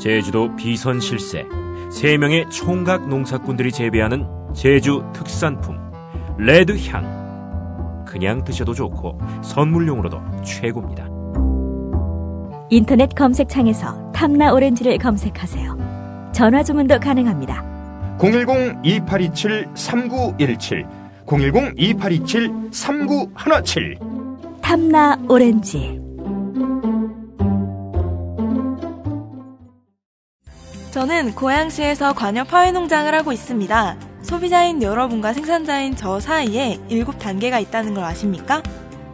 [0.00, 1.46] 제주도 비선 실세
[1.94, 5.78] 3명의 총각 농사꾼들이 재배하는 제주 특산품
[6.38, 8.04] 레드향.
[8.06, 11.08] 그냥 드셔도 좋고 선물용으로도 최고입니다.
[12.70, 16.32] 인터넷 검색창에서 탐나 오렌지를 검색하세요.
[16.32, 18.18] 전화 주문도 가능합니다.
[18.18, 20.86] 010-2827-3917
[21.26, 23.98] 010-2827-3917
[24.60, 26.03] 탐나 오렌지
[30.94, 33.96] 저는 고양시에서 관여 파회 농장을 하고 있습니다.
[34.22, 38.62] 소비자인 여러분과 생산자인 저 사이에 7단계가 있다는 걸 아십니까?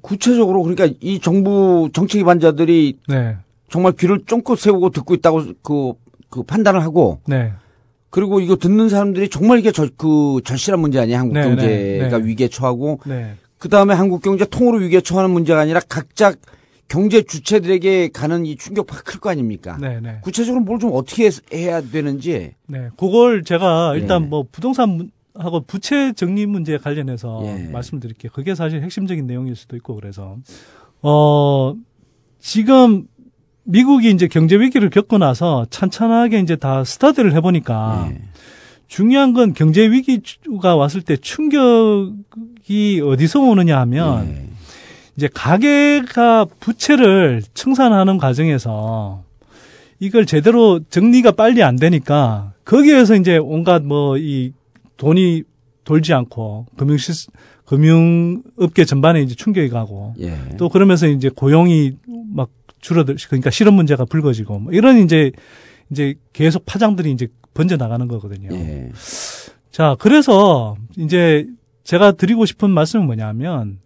[0.00, 3.36] 구체적으로 그러니까 이 정부 정치 기반자들이 네.
[3.70, 5.92] 정말 귀를 쫑긋 세우고 듣고 있다고 그,
[6.30, 7.52] 그 판단을 하고 네.
[8.10, 12.18] 그리고 이거 듣는 사람들이 정말 이게 절, 그 절실한 문제 아니야 한국 네, 네 경제가
[12.18, 13.34] 네 위기에 처하고 네.
[13.58, 16.32] 그 다음에 한국 경제 통으로 위기에 처하는 문제가 아니라 각자
[16.88, 19.76] 경제 주체들에게 가는 이 충격파 클 거 아닙니까?
[19.80, 20.00] 네네.
[20.00, 20.18] 네.
[20.22, 22.52] 구체적으로 뭘 좀 어떻게 해야 되는지.
[22.68, 24.28] 네, 그걸 제가 일단 네.
[24.28, 25.10] 뭐 부동산 문...
[25.38, 27.68] 하고 부채 정리 문제 에 관련해서 예.
[27.70, 28.32] 말씀드릴게요.
[28.34, 30.38] 그게 사실 핵심적인 내용일 수도 있고 그래서
[31.02, 31.74] 어
[32.38, 33.06] 지금
[33.66, 38.22] 미국이 이제 경제 위기를 겪고 나서 찬찬하게 이제 다 스타트를 해보니까 네.
[38.86, 44.48] 중요한 건 경제 위기가 왔을 때 충격이 어디서 오느냐 하면 네.
[45.16, 49.24] 이제 가계가 부채를 청산하는 과정에서
[49.98, 54.52] 이걸 제대로 정리가 빨리 안 되니까 거기에서 이제 온갖 뭐 이
[54.96, 55.42] 돈이
[55.84, 57.12] 돌지 않고 금융 시
[57.66, 60.36] 금융 업계 전반에 이제 충격이 가고 예.
[60.56, 61.92] 또 그러면서 이제 고용이
[62.34, 62.48] 막
[62.80, 65.32] 줄어들 그러니까 실험 문제가 불거지고 뭐 이런 이제
[65.90, 68.50] 이제 계속 파장들이 이제 번져 나가는 거거든요.
[68.54, 68.90] 예.
[69.70, 71.46] 자, 그래서 이제
[71.84, 73.78] 제가 드리고 싶은 말씀은 뭐냐면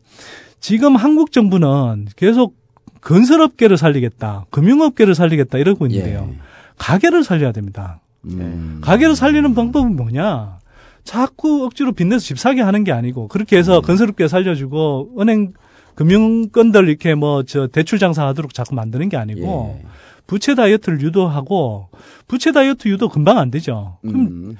[0.60, 2.56] 지금 한국 정부는 계속
[3.00, 6.28] 건설업계를 살리겠다, 금융업계를 살리겠다 이러고 있는데요.
[6.32, 6.38] 예.
[6.78, 8.00] 가게를 살려야 됩니다.
[8.24, 8.30] 음.
[8.36, 8.80] 네.
[8.82, 10.58] 가게를 살리는 방법은 뭐냐?
[11.04, 13.82] 자꾸 억지로 빚내서 집 사게 하는 게 아니고 그렇게 해서 음.
[13.82, 15.52] 건설업계 살려주고 은행
[15.94, 19.86] 금융권들 이렇게 뭐 저 대출 장사하도록 자꾸 만드는 게 아니고 예.
[20.26, 21.88] 부채 다이어트를 유도하고
[22.28, 23.96] 부채 다이어트 유도 금방 안 되죠.
[24.02, 24.56] 그럼 음.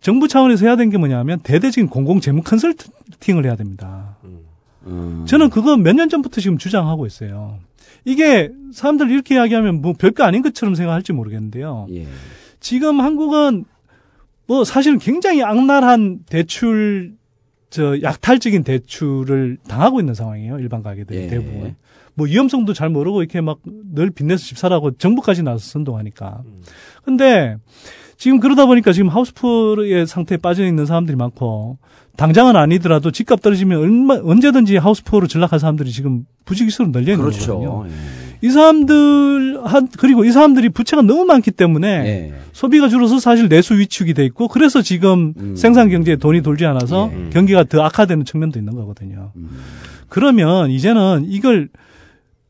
[0.00, 4.16] 정부 차원에서 해야 되는 게 뭐냐면 대대적인 공공 재무 컨설팅을 해야 됩니다.
[4.86, 5.24] 음.
[5.26, 7.58] 저는 그거 몇 년 전부터 지금 주장하고 있어요.
[8.04, 11.86] 이게 사람들 이렇게 이야기하면 뭐 별거 아닌 것처럼 생각할지 모르겠는데요.
[11.92, 12.06] 예.
[12.60, 13.64] 지금 한국은
[14.46, 17.16] 뭐 사실은 굉장히 악랄한 대출
[17.70, 20.58] 저 약탈적인 대출을 당하고 있는 상황이에요.
[20.58, 21.26] 일반 가게들 예.
[21.28, 21.74] 대부분.
[22.14, 26.42] 뭐 위험성도 잘 모르고 이렇게 막늘 빚내서 집 사라고 정부까지 나서 선동하니까.
[26.46, 26.62] 음.
[27.04, 27.56] 근데
[28.16, 31.78] 지금 그러다 보니까 지금 하우스풀의 상태에 빠져 있는 사람들이 많고
[32.16, 37.60] 당장은 아니더라도 집값 떨어지면 얼마 언제든지 하우스포로 전락한 사람들이 지금 부지기수로 늘려 있는 그렇죠.
[37.60, 37.86] 거거든요.
[37.94, 38.27] 예.
[38.40, 42.34] 이 사람들 한 그리고 이 사람들이 부채가 너무 많기 때문에 예.
[42.52, 45.56] 소비가 줄어서 사실 내수 위축이 돼 있고 그래서 지금 음.
[45.56, 47.16] 생산 경제에 돈이 돌지 않아서 예.
[47.16, 47.30] 음.
[47.32, 49.32] 경기가 더 악화되는 측면도 있는 거거든요.
[49.36, 49.50] 음.
[50.08, 51.68] 그러면 이제는 이걸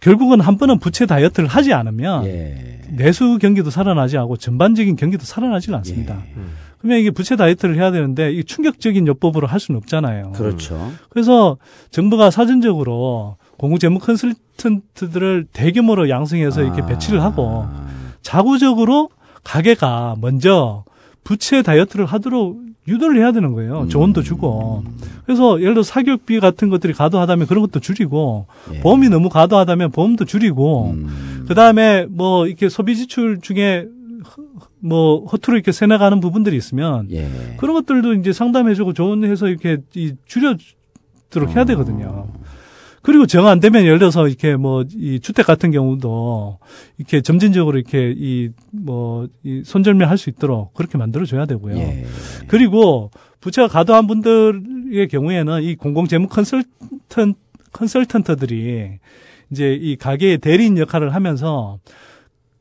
[0.01, 2.81] 결국은 한 번은 부채 다이어트를 하지 않으면 예.
[2.91, 6.23] 내수 경기도 살아나지 않고 전반적인 경기도 살아나지 않습니다.
[6.29, 6.33] 예.
[6.37, 6.49] 음.
[6.79, 10.33] 그러면 이게 부채 다이어트를 해야 되는데 이 충격적인 요법으로 할 수는 없잖아요.
[10.33, 10.93] 그렇죠.
[11.09, 11.57] 그래서
[11.91, 16.87] 정부가 사전적으로 공구 재무 컨설턴트들을 대규모로 양성해서 이렇게 아.
[16.87, 17.67] 배치를 하고
[18.23, 19.11] 자구적으로
[19.45, 20.85] 가게가 먼저
[21.25, 23.81] 부채 다이어트를 하도록 유도를 해야 되는 거예요.
[23.83, 23.89] 음.
[23.91, 24.83] 조언도 주고.
[25.27, 28.81] 그래서 예를 들어 사교육비 같은 것들이 과도하다면 그런 것도 줄이고 예.
[28.81, 31.45] 보험이 너무 과도하다면 보험도 줄이고 음.
[31.49, 33.87] 그다음에 뭐 이렇게 소비 지출 중에
[34.81, 37.29] 뭐 허투루 이렇게 새나가는 부분들이 있으면 예.
[37.59, 42.07] 그런 것들도 이제 상담해주고 조언해서 이렇게 이 줄여도록 해야 되거든요.
[42.07, 42.33] 어.
[43.03, 46.59] 그리고 정 안 되면 예를 들어서 이렇게 뭐 이 주택 같은 경우도
[46.99, 51.77] 이렇게 점진적으로 이렇게 이 뭐 이 손절매할 수 있도록 그렇게 만들어 줘야 되고요.
[51.77, 52.05] 예.
[52.49, 57.35] 그리고 부채가 과도한 분들의 경우에는 이 공공재무 컨설턴
[57.73, 58.99] 컨설턴트들이
[59.51, 61.79] 이제 이 가게의 대리인 역할을 하면서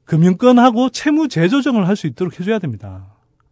[0.06, 3.06] 금융권하고 채무 재조정을 할 수 있도록 해줘야 됩니다.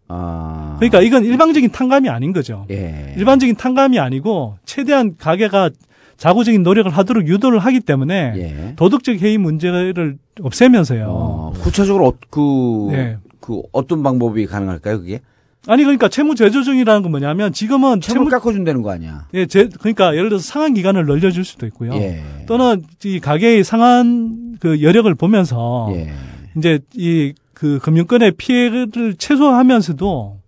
[0.07, 0.75] 아.
[0.79, 2.65] 그러니까 이건 일방적인 탕감이 아닌 거죠.
[2.71, 3.13] 예.
[3.17, 5.71] 일반적인 탕감이 아니고 최대한 가게가
[6.17, 8.73] 자구적인 노력을 하도록 유도를 하기 때문에 예.
[8.75, 11.05] 도덕적 해이 문제를 없애면서요.
[11.09, 13.17] 어, 구체적으로 어, 그, 네.
[13.39, 15.19] 그 어떤 방법이 가능할까요, 그게?
[15.67, 19.25] 아니 그러니까 채무 제조중이라는건 뭐냐면 지금은 채무 깎아준다는 거 아니야?
[19.33, 21.91] 예, 제, 그러니까 예를 들어 서 상한 기간을 늘려줄 수도 있고요.
[21.95, 22.23] 예.
[22.47, 26.13] 또는 이가게의 상한 그 여력을 보면서 예.
[26.57, 30.39] 이제 이 그 금융권의 피해를 최소화하면서도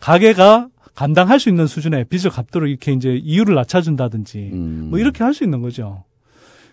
[0.00, 4.86] 가게가 감당할 수 있는 수준의 빚을 갚도록 이렇게 이제 이유를 낮춰준다든지 음.
[4.90, 6.04] 뭐 이렇게 할 수 있는 거죠.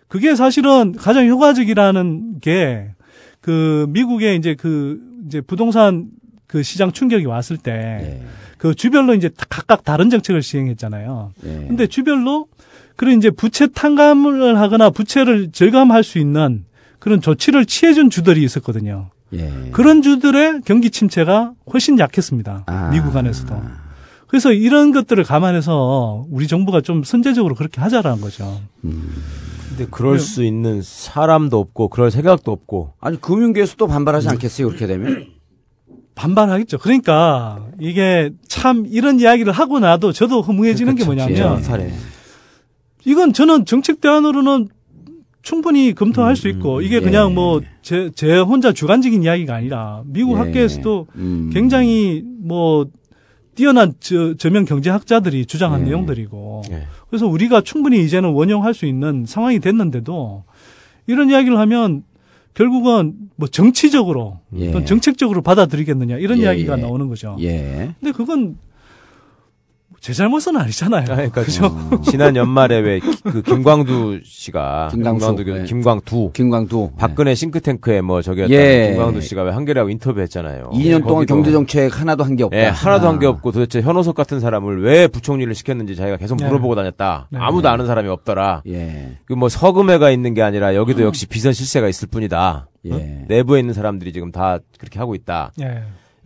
[0.07, 2.89] 그게 사실은 가장 효과적이라는 게
[3.41, 6.09] 그 미국의 이제 그 이제 부동산
[6.45, 8.21] 그 시장 충격이 왔을 때그
[8.67, 8.73] 네.
[8.75, 11.31] 주별로 이제 각각 다른 정책을 시행했잖아요.
[11.41, 11.65] 네.
[11.67, 12.45] 근데 주별로
[12.95, 16.65] 그런 이제 부채 탕감을 하거나 부채를 절감할 수 있는
[16.99, 19.09] 그런 조치를 취해준 주들이 있었거든요.
[19.33, 19.51] 예.
[19.71, 22.65] 그런 주들의 경기 침체가 훨씬 약했습니다.
[22.67, 22.89] 아.
[22.91, 23.59] 미국 안에서도.
[24.31, 28.61] 그래서 이런 것들을 감안해서 우리 정부가 좀 선제적으로 그렇게 하자라는 거죠.
[28.85, 29.11] 음.
[29.67, 30.29] 근데 그럴 근데, 네.
[30.33, 34.31] 수 있는 사람도 없고 그럴 생각도 없고 아니 금융계에서 도 반발하지 음.
[34.31, 35.27] 않겠어요 그렇게 되면
[36.15, 36.77] 반발하겠죠.
[36.77, 41.43] 그러니까 이게 참 이런 이야기를 하고 나도 저도 허무해지는 그러니게 그렇죠.
[41.61, 41.91] 뭐냐면 예,
[43.03, 44.69] 이건 저는 정책 대안으로는
[45.41, 46.99] 충분히 검토할 음, 수 있고 음, 이게 예.
[47.01, 50.37] 그냥 뭐제제 제 혼자 주관적인 이야기가 아니라 미국 예.
[50.37, 51.49] 학계에서도 음.
[51.53, 52.87] 굉장히 뭐
[53.61, 55.85] 뛰어난 저, 저명 경제학자들이 주장한 음.
[55.85, 56.87] 내용들이고 네.
[57.11, 60.45] 그래서 우리가 충분히 이제는 원용할 수 있는 상황이 됐는데도
[61.05, 62.03] 이런 이야기를 하면
[62.55, 64.71] 결국은 뭐 정치적으로 예.
[64.71, 66.81] 또는 정책적으로 받아들이겠느냐 이런 예, 이야기가 예.
[66.81, 67.37] 나오는 거죠.
[67.39, 67.93] 예.
[67.99, 68.57] 근데 그건
[70.01, 71.01] 제 잘못은 아니잖아요.
[71.03, 71.67] 아, 그러니까 그죠?
[71.67, 75.63] 음, 지난 연말에 왜 그 김광두 씨가 김광수, 김광두 네.
[75.65, 78.89] 김광두 김광두 박근혜 싱크탱크에 뭐 저기 예.
[78.93, 80.71] 김광두 씨가 왜 한겨레하고 인터뷰했잖아요.
[80.73, 82.57] 2년 동안 경제 정책 하나도 한 게 없다.
[82.57, 83.29] 예, 하나도 한게 아.
[83.29, 86.47] 없고 도대체 현호석 같은 사람을 왜 부총리를 시켰는지 자기가 계속 네.
[86.47, 87.27] 물어보고 다녔다.
[87.29, 87.37] 네.
[87.39, 88.63] 아무도 아는 사람이 없더라.
[88.69, 89.17] 예.
[89.25, 91.05] 그뭐 서금회가 있는 게 아니라 여기도 음.
[91.07, 92.67] 역시 비선 실세가 있을 뿐이다.
[92.87, 93.25] 예.
[93.27, 95.51] 내부에 있는 사람들이 지금 다 그렇게 하고 있다.
[95.61, 95.83] 예.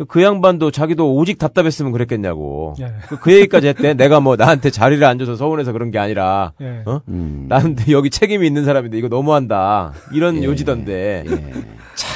[0.08, 2.74] 그 양반도 자기도 오직 답답했으면 그랬겠냐고.
[2.82, 2.92] 예.
[3.08, 3.94] 그, 그 얘기까지 했대.
[3.94, 6.82] 내가 뭐 나한테 자리를 안 줘서 서운해서 그런 게 아니라, 예.
[6.86, 7.02] 어?
[7.08, 7.46] 음.
[7.48, 9.94] 나테 여기 책임이 있는 사람인데 이거 너무한다.
[10.14, 10.46] 이런 예.
[10.46, 11.24] 요지던데.
[11.26, 11.30] 예.
[11.96, 12.10] 참,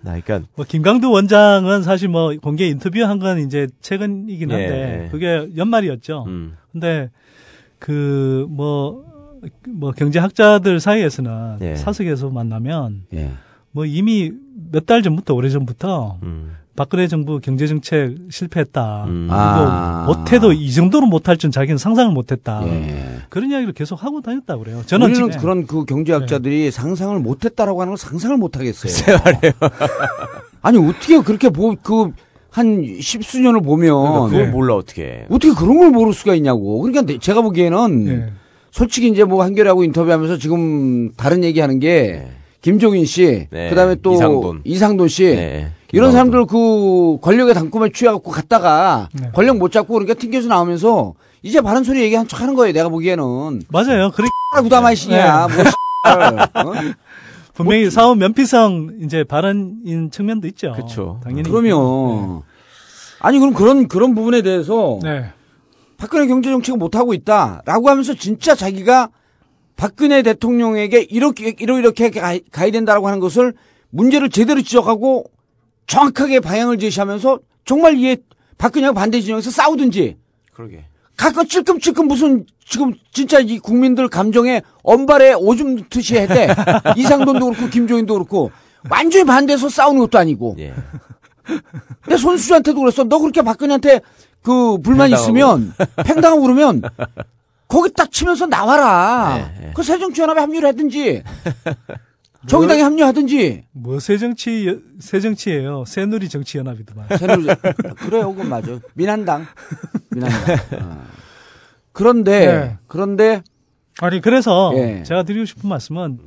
[0.00, 0.42] 나 그러니까.
[0.56, 4.54] 뭐 김강두 원장은 사실 뭐 공개 인터뷰 한 건 이제 최근이긴 예.
[4.54, 5.08] 한데 예.
[5.10, 6.24] 그게 연말이었죠.
[6.26, 6.56] 음.
[6.72, 7.10] 근데
[7.78, 9.04] 그뭐뭐
[9.68, 13.02] 뭐 경제학자들 사이에서는 사석에서 만나면
[13.72, 14.32] 뭐 이미
[14.72, 16.18] 몇 달 전부터 오래 전부터.
[16.22, 16.56] 음.
[16.76, 19.04] 박근혜 정부 경제정책 실패했다.
[19.08, 19.28] 음.
[19.30, 20.04] 아.
[20.06, 22.60] 못해도 이 정도로 못할 줄 자기는 상상을 못했다.
[22.66, 23.06] 예.
[23.30, 24.82] 그런 이야기를 계속 하고 다녔다 그래요.
[24.86, 26.70] 저는 지금 그런 그 경제학자들이 네.
[26.70, 28.92] 상상을 못했다라고 하는 걸 상상을 못하겠어요.
[29.18, 29.50] 글쎄요.
[30.62, 31.48] 아니 어떻게 그렇게
[31.82, 32.12] 그
[32.48, 34.50] 한 십수년을 보면 그러니까 그걸 네.
[34.50, 38.32] 몰라 어떻게 어떻게 그런 걸 모를 수가 있냐고 그러니까 제가 보기에는 네.
[38.70, 42.30] 솔직히 이제 뭐 한결하고 인터뷰하면서 지금 다른 얘기하는 게 네.
[42.62, 43.68] 김종인 씨 네.
[43.68, 45.70] 그다음에 또 이상돈, 이상돈 씨 네.
[45.92, 49.30] 이런 사람들 그 권력의 단꿈에 취해갖고 갔다가 네.
[49.32, 52.72] 권력 못 잡고 그렇게 튕겨서 나오면서 이제 바른 소리 얘기한 척 하는 거예요.
[52.72, 53.62] 내가 보기에는.
[53.68, 54.10] 맞아요.
[54.12, 54.28] 그래.
[54.60, 55.46] 구다마이시냐.
[55.48, 55.56] 네.
[55.62, 56.62] 네.
[56.62, 56.74] 뭐, 어?
[57.54, 60.72] 분명히 뭐, 사후 면피성 이제 발언인 측면도 있죠.
[60.74, 61.20] 그렇죠.
[61.22, 61.48] 당연히.
[61.48, 62.42] 그러면 네.
[63.20, 65.26] 아니 그럼 그런 그런 부분에 대해서 네.
[65.98, 69.10] 박근혜 경제 정책을 못 하고 있다라고 하면서 진짜 자기가
[69.76, 73.54] 박근혜 대통령에게 이렇게 이렇게 이렇게 가야 된다라고 하는 것을
[73.90, 75.24] 문제를 제대로 지적하고
[75.86, 78.18] 정확하게 방향을 제시하면서 정말 이게
[78.58, 80.16] 박근혜 하고 반대 진영에서 싸우든지.
[80.52, 80.84] 그러게.
[81.16, 86.48] 가끔 찔끔찔끔 무슨 지금 진짜 이 국민들 감정에 언발에 오줌 듯이 했대.
[86.96, 88.50] 이상돈도 그렇고 김종인도 그렇고
[88.90, 90.56] 완전히 반대해서 싸우는 것도 아니고.
[90.58, 90.72] 예.
[92.02, 93.04] 근데 손수주한테도 그랬어.
[93.04, 94.00] 너 그렇게 박근혜한테
[94.42, 95.14] 그 불만 팽당하고.
[95.22, 96.82] 있으면 팽당하고 그러면
[97.68, 99.50] 거기 딱 치면서 나와라.
[99.58, 99.72] 네, 네.
[99.74, 101.22] 그 새정치연합에 합류를 했든지
[102.42, 102.46] 네.
[102.48, 103.64] 정의당에 합류하든지.
[103.72, 105.84] 뭐 새정치 새정치예요.
[105.86, 107.08] 새누리 정치연합이더만.
[107.18, 107.46] 새누리
[107.96, 108.78] 그래요, 그건 맞아.
[108.94, 109.46] 민한당.
[110.10, 110.56] 민한당.
[110.80, 111.04] 어.
[111.92, 112.76] 그런데 네.
[112.86, 113.42] 그런데
[114.00, 115.02] 아니 그래서 예.
[115.02, 116.18] 제가 드리고 싶은 말씀은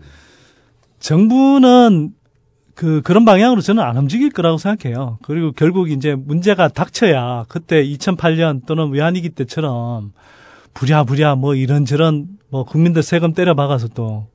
[0.99, 2.11] 정부는
[2.73, 5.19] 그 그런 방향으로 저는 안 움직일 거라고 생각해요.
[5.21, 10.13] 그리고 결국 이제 문제가 닥쳐야 그때 2008년 또는 외환위기 때처럼
[10.73, 14.27] 부랴부랴 뭐 이런저런 뭐 국민들 세금 때려 박아서 또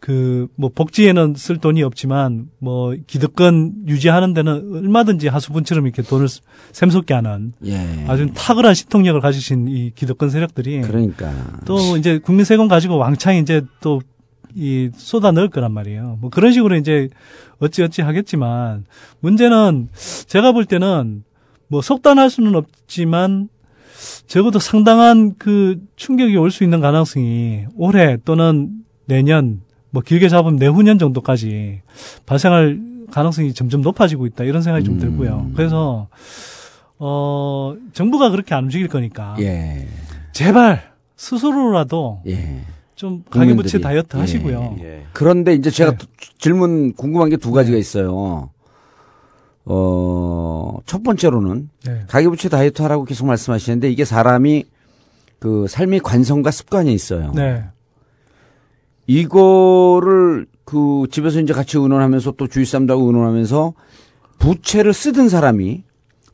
[0.00, 6.26] 그뭐 복지에는 쓸 돈이 없지만 뭐 기득권 유지하는 데는 얼마든지 하수분처럼 이렇게 돈을
[6.72, 8.04] 샘솟게 하는 예.
[8.06, 11.32] 아주 탁월한 신통력을 가지신 이 기득권 세력들이 그러니까
[11.64, 14.00] 또 이제 국민 세금 가지고 왕창 이제 또
[14.58, 16.16] 이 쏟아 넣을 거란 말이에요.
[16.18, 17.10] 뭐 그런 식으로 이제
[17.58, 18.86] 어찌어찌 하겠지만
[19.20, 19.90] 문제는
[20.28, 21.24] 제가 볼 때는
[21.68, 23.50] 뭐 속단할 수는 없지만
[24.26, 28.70] 적어도 상당한 그 충격이 올 수 있는 가능성이 올해 또는
[29.04, 29.60] 내년
[29.96, 31.80] 뭐 길게 잡으면 내후년 정도까지
[32.26, 32.78] 발생할
[33.10, 35.00] 가능성이 점점 높아지고 있다 이런 생각이 좀 음.
[35.00, 35.52] 들고요.
[35.56, 36.08] 그래서
[36.98, 39.88] 어 정부가 그렇게 안 움직일 거니까 예.
[40.34, 40.82] 제발
[41.16, 42.60] 스스로라도 예.
[42.94, 44.20] 좀 가계부채 다이어트 예.
[44.20, 44.76] 하시고요.
[44.80, 45.04] 예.
[45.14, 46.06] 그런데 이제 제가 네.
[46.38, 47.78] 질문 궁금한 게 두 가지가 네.
[47.80, 48.50] 있어요.
[49.64, 52.02] 어, 첫 번째로는 네.
[52.06, 54.64] 가계부채 다이어트 하라고 계속 말씀하시는데 이게 사람이
[55.38, 57.32] 그 삶의 관성과 습관이 있어요.
[57.34, 57.64] 네.
[59.06, 63.72] 이거를 그 집에서 이제 같이 의논하면서 또 주위 사람들하고 의논하면서
[64.38, 65.84] 부채를 쓰던 사람이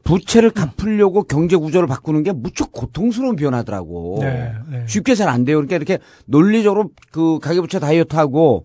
[0.04, 4.18] 부채를 갚으려고 경제 구조를 바꾸는 게 무척 고통스러운 변화더라고.
[4.20, 4.84] 네, 네.
[4.88, 5.58] 쉽게 잘 안 돼요.
[5.58, 8.64] 그러니까 이렇게 논리적으로 그 가계부채 다이어트하고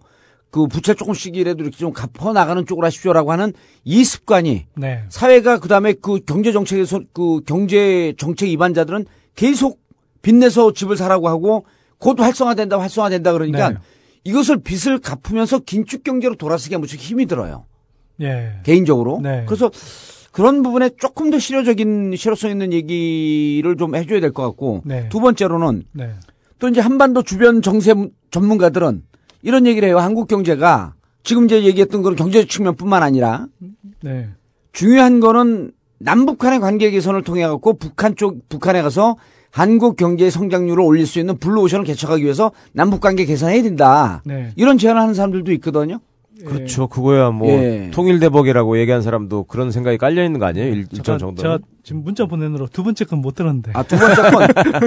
[0.50, 3.54] 그 부채 조금씩이라도 이렇게 좀 갚아 나가는 쪽으로 하십시오라고 하는
[3.84, 5.04] 이 습관이 네.
[5.10, 9.06] 사회가 그다음에 그 경제 정책에서 그 경제 정책 위반자들은
[9.36, 9.80] 계속
[10.24, 11.66] 빚내서 집을 사라고 하고
[12.00, 13.76] 곧 활성화된다 활성화된다 그러니까 네.
[14.28, 17.66] 이것을 빚을 갚으면서 긴축 경제로 돌아서기하 무척 힘이 들어요.
[18.22, 18.60] 예.
[18.64, 19.22] 개인적으로.
[19.24, 19.46] 네.
[19.48, 19.72] 그래서
[20.34, 25.08] 그런 부분에 조금 더 실효적인 실효성 있는 얘기를 좀 해줘야 될 것 같고 네.
[25.08, 26.12] 두 번째로는 네.
[26.60, 27.96] 또 이제 한반도 주변 정세
[28.30, 29.02] 전문가들은
[29.44, 30.00] 이런 얘기를 해요.
[30.00, 33.48] 한국 경제가 지금 이제 얘기했던 그런 경제 측면뿐만 아니라
[34.02, 34.30] 네.
[34.74, 39.16] 중요한 거는 남북한의 관계 개선을 통해 갖고 북한 쪽 북한에 가서
[39.52, 44.22] 한국 경제의 성장률을 올릴 수 있는 블루오션을 개척하기 위해서 남북 관계 개선해야 된다.
[44.26, 44.52] 네.
[44.56, 46.00] 이런 제안을 하는 사람들도 있거든요.
[46.40, 46.46] 예.
[46.46, 46.86] 그렇죠.
[46.88, 47.90] 그거야 뭐 예.
[47.92, 50.68] 통일 대복이라고 얘기한 사람도 그런 생각이 깔려 있는 거 아니에요?
[50.68, 51.42] 일, 정 정도.
[51.42, 53.72] 제가 지금 문자 보내느라 두 번째 건 못 들었는데.
[53.74, 54.22] 아, 두 번째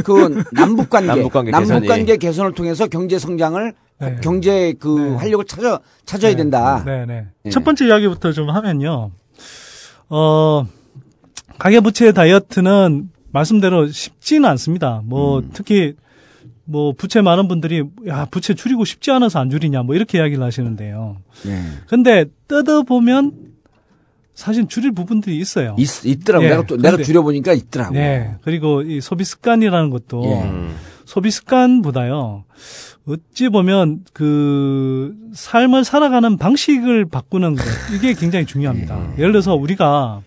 [0.02, 4.16] 건그 남북 관계 남북 관계, 남북 관계 개선을 통해서 경제 성장을 네.
[4.22, 5.14] 경제 그 네.
[5.16, 6.36] 활력을 찾아 찾아야 네.
[6.36, 6.84] 된다.
[6.86, 7.26] 네, 네.
[7.44, 7.50] 예.
[7.50, 9.11] 첫 번째 이야기부터 좀 하면요.
[10.08, 10.66] 어
[11.58, 15.03] 가계부채 다이어트는 말씀대로 쉽지는 않습니다.
[15.05, 15.51] 뭐 음.
[15.53, 15.95] 특히
[16.64, 21.16] 뭐 부채 많은 분들이 야 부채 줄이고 싶지 않아서 안 줄이냐 뭐 이렇게 이야기를 하시는데요.
[21.47, 21.61] 예.
[21.89, 23.33] 근데 뜯어 보면
[24.35, 25.76] 사실 줄일 부분들이 있어요.
[25.78, 26.51] 있, 더라고요 예.
[26.53, 27.99] 내가, 또, 내가 줄여 보니까 있더라고요.
[27.99, 28.35] 네.
[28.43, 30.51] 그리고 이 소비 습관이라는 것도 예.
[31.05, 32.45] 소비 습관보다요.
[33.07, 37.64] 어찌 보면 그 삶을 살아가는 방식을 바꾸는 것
[37.97, 38.97] 이게 굉장히 중요합니다.
[38.97, 39.14] 음.
[39.18, 40.20] 예를 들어서 우리가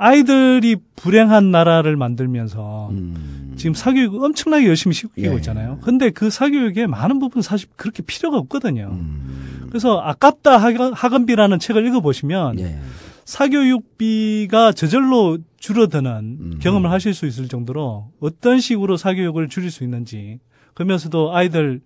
[0.00, 3.54] 아이들이 불행한 나라를 만들면서 음.
[3.56, 4.98] 지금 사교육 엄청나게 열심히 예.
[4.98, 5.36] 시키고 예.
[5.38, 5.78] 있잖아요.
[5.82, 8.90] 근데 그 사교육에 많은 부분 사실 그렇게 필요가 없거든요.
[8.92, 9.66] 음.
[9.68, 12.78] 그래서 아깝다 학원, 비라는 책을 읽어보시면 예.
[13.24, 16.58] 사교육비가 저절로 줄어드는 음.
[16.62, 20.38] 경험을 하실 수 있을 정도로 어떤 식으로 사교육을 줄일 수 있는지
[20.74, 21.80] 그러면서도 아이들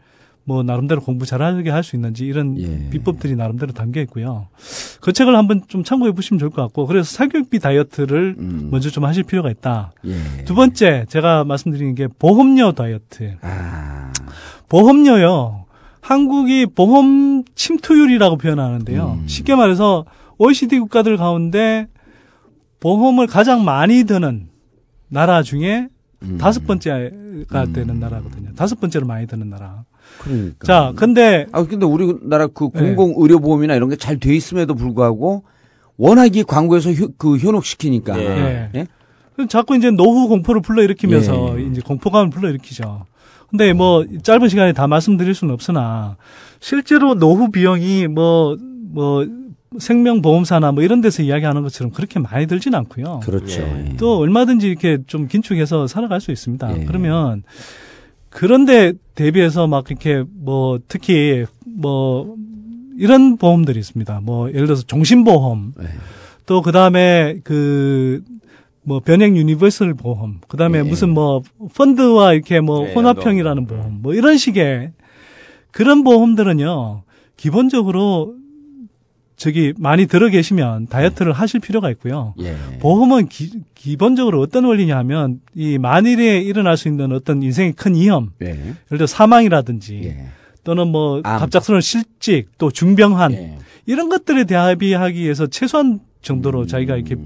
[0.46, 2.88] 뭐 나름대로 공부 잘하게 할 수 있는지 이런 예.
[2.90, 4.46] 비법들이 나름대로 담겨 있고요.
[5.00, 8.68] 그 책을 한번 좀 참고해 보시면 좋을 것 같고 그래서 사교육비 다이어트를 음.
[8.70, 9.92] 먼저 좀 하실 필요가 있다.
[10.06, 10.44] 예.
[10.44, 13.36] 두 번째 제가 말씀드리는 게 보험료 다이어트.
[13.42, 14.12] 아.
[14.68, 15.66] 보험료요.
[16.00, 19.18] 한국이 보험 침투율이라고 표현하는데요.
[19.22, 19.26] 음.
[19.28, 20.04] 쉽게 말해서
[20.38, 21.86] OECD 국가들 가운데
[22.80, 24.48] 보험을 가장 많이 드는
[25.08, 25.88] 나라 중에
[26.22, 26.38] 음.
[26.38, 27.72] 다섯 번째가 음.
[27.74, 28.52] 되는 나라거든요.
[28.54, 29.82] 다섯 번째로 많이 드는 나라.
[30.24, 30.64] 그러니까.
[30.66, 32.80] 자, 근데 아 근데 우리나라 그 네.
[32.94, 35.44] 공공 의료 보험이나 이런 게 잘 돼 있음에도 불구하고
[35.96, 38.16] 워낙 이 광고에서 효, 그 현혹시키니까.
[38.16, 38.28] 네.
[38.28, 38.70] 네.
[38.74, 38.78] 예.
[38.80, 38.86] 예?
[39.48, 41.66] 자꾸 이제 노후 공포를 불러일으키면서 예, 예.
[41.66, 43.06] 이제 공포감을 불러일으키죠.
[43.48, 46.16] 근데 뭐 짧은 시간에 다 말씀드릴 수는 없으나
[46.60, 48.56] 실제로 노후 비용이 뭐뭐
[48.92, 49.26] 뭐
[49.78, 53.20] 생명보험사나 뭐 이런 데서 이야기하는 것처럼 그렇게 많이 들진 않고요.
[53.24, 53.62] 그렇죠.
[53.62, 53.86] 예.
[53.92, 53.96] 예.
[53.96, 56.80] 또 얼마든지 이렇게 좀 긴축해서 살아갈 수 있습니다.
[56.80, 56.84] 예.
[56.84, 57.42] 그러면
[58.32, 62.34] 그런데 대비해서 막 이렇게 뭐 특히 뭐
[62.98, 64.20] 이런 보험들이 있습니다.
[64.22, 65.86] 뭐 예를 들어서 종신보험 네.
[66.46, 68.22] 또 그다음에 그
[68.84, 70.88] 뭐변액 유니버설 보험, 그다음에 네.
[70.88, 71.42] 무슨 뭐
[71.76, 73.76] 펀드와 이렇게 뭐 네, 혼합형이라는 뭐.
[73.76, 74.90] 보험, 뭐 이런 식의
[75.70, 77.02] 그런 보험들은요
[77.36, 78.34] 기본적으로
[79.42, 80.88] 저기 많이 들어 계시면 네.
[80.88, 81.36] 다이어트를 네.
[81.36, 82.32] 하실 필요가 있고요.
[82.40, 82.54] 예.
[82.78, 83.66] 보험은 기,
[83.96, 88.50] 본적으로 어떤 원리냐 하면 이 만일에 일어날 수 있는 어떤 인생의 큰 위험, 예.
[88.50, 90.26] 예를 들어 사망이라든지 예.
[90.62, 91.40] 또는 뭐 암.
[91.40, 93.58] 갑작스러운 실직, 또 중병환 예.
[93.86, 96.66] 이런 것들에 대비하기 위해서 최소한 정도로 음.
[96.68, 97.16] 자기가 이렇게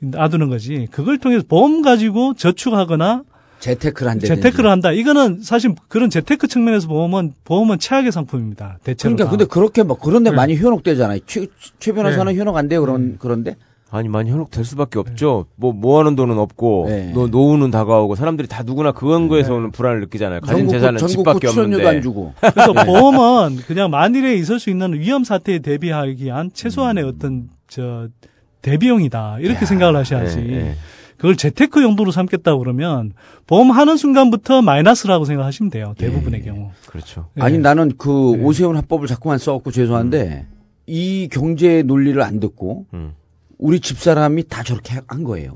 [0.00, 0.88] 놔두는 거지.
[0.90, 3.22] 그걸 통해서 보험 가지고 저축하거나
[3.62, 4.26] 재테크를 한다.
[4.26, 4.90] 재테크를 한다.
[4.90, 8.78] 이거는 사실 그런 재테크 측면에서 보면 보험은 최악의 상품입니다.
[8.82, 9.14] 대체로.
[9.14, 9.30] 그러니까 다.
[9.30, 10.36] 근데 그렇게 막 그런데 네.
[10.36, 11.20] 많이 현혹되잖아요.
[11.26, 11.46] 최,
[11.78, 12.38] 최 변호사는 네.
[12.38, 12.80] 현혹 안 돼요.
[12.80, 13.16] 그런 음.
[13.20, 13.54] 그런데
[13.92, 14.98] 아니 많이 현혹될 수밖에 네.
[15.00, 15.44] 없죠.
[15.48, 15.52] 네.
[15.56, 17.12] 뭐 모아놓은 돈은 없고 네.
[17.14, 20.40] 노, 노후는 다가오고 사람들이 다 누구나 그런 거에서 오는 불안을 느끼잖아요.
[20.40, 21.86] 가진 전국구, 재산은 전국구 집밖에 없는데.
[21.86, 22.34] 안 주고.
[22.42, 27.08] 그래서 보험은 그냥 만일에 있을 수 있는 위험 사태에 대비하기 위한 최소한의 음.
[27.14, 28.08] 어떤 저
[28.62, 30.74] 대비용이다 이렇게 야, 생각을 하셔야지.
[31.22, 33.12] 그걸 재테크 용도로 삼겠다 그러면
[33.46, 35.94] 보험하는 순간부터 마이너스라고 생각하시면 돼요.
[35.96, 36.44] 대부분의 예.
[36.46, 36.72] 경우.
[36.88, 37.28] 그렇죠.
[37.38, 37.42] 예.
[37.42, 38.42] 아니 나는 그 예.
[38.42, 40.56] 오세훈 합법을 자꾸만 써갖고 죄송한데 음.
[40.88, 43.12] 이 경제 논리를 안 듣고 음.
[43.56, 45.52] 우리 집 사람이 다 저렇게 한 거예요.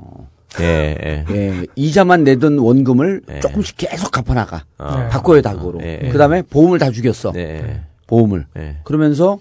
[0.60, 1.24] 예, 예.
[1.34, 1.66] 예.
[1.74, 3.40] 이자만 내던 원금을 예.
[3.40, 4.62] 조금씩 계속 갚아나가.
[4.78, 5.08] 아.
[5.08, 5.80] 바꿔요, 다그로.
[5.82, 6.10] 예, 예, 예.
[6.12, 7.32] 그 다음에 보험을 다 죽였어.
[7.36, 8.46] 예, 보험을.
[8.84, 9.40] 그러면서,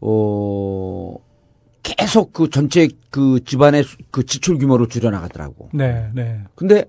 [0.00, 1.16] 어,
[1.82, 5.70] 계속 그 전체 그 집안의 그 지출 규모를 줄여나가더라고.
[5.72, 6.40] 네, 네.
[6.54, 6.84] 근데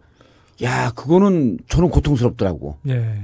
[0.62, 2.78] 야 그거는 저는 고통스럽더라고.
[2.84, 3.22] 네.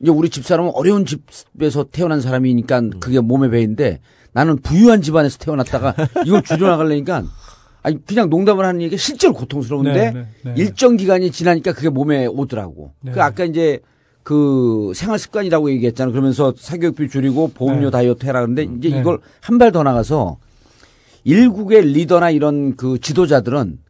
[0.00, 4.00] 이제 우리 집사람은 어려운 집에서 태어난 사람이니까 그게 몸에 배인데
[4.32, 5.94] 나는 부유한 집안에서 태어났다가
[6.26, 7.24] 이걸 줄여나가려니까
[7.82, 12.26] 아니 그냥 농담을 하는 얘기 실제로 고통스러운데 네, 네, 네, 일정 기간이 지나니까 그게 몸에
[12.26, 12.92] 오더라고.
[13.00, 13.12] 네.
[13.12, 13.78] 그 아까 이제
[14.22, 16.10] 그 생활 습관이라고 얘기했잖아.
[16.10, 17.90] 그러면서 사교육비 줄이고 보험료 네.
[17.90, 18.40] 다이어트 해라.
[18.40, 20.38] 그런데 이제 이걸 한 발 더 나가서
[21.26, 23.80] 일국의 리더나 이런 그 지도자들은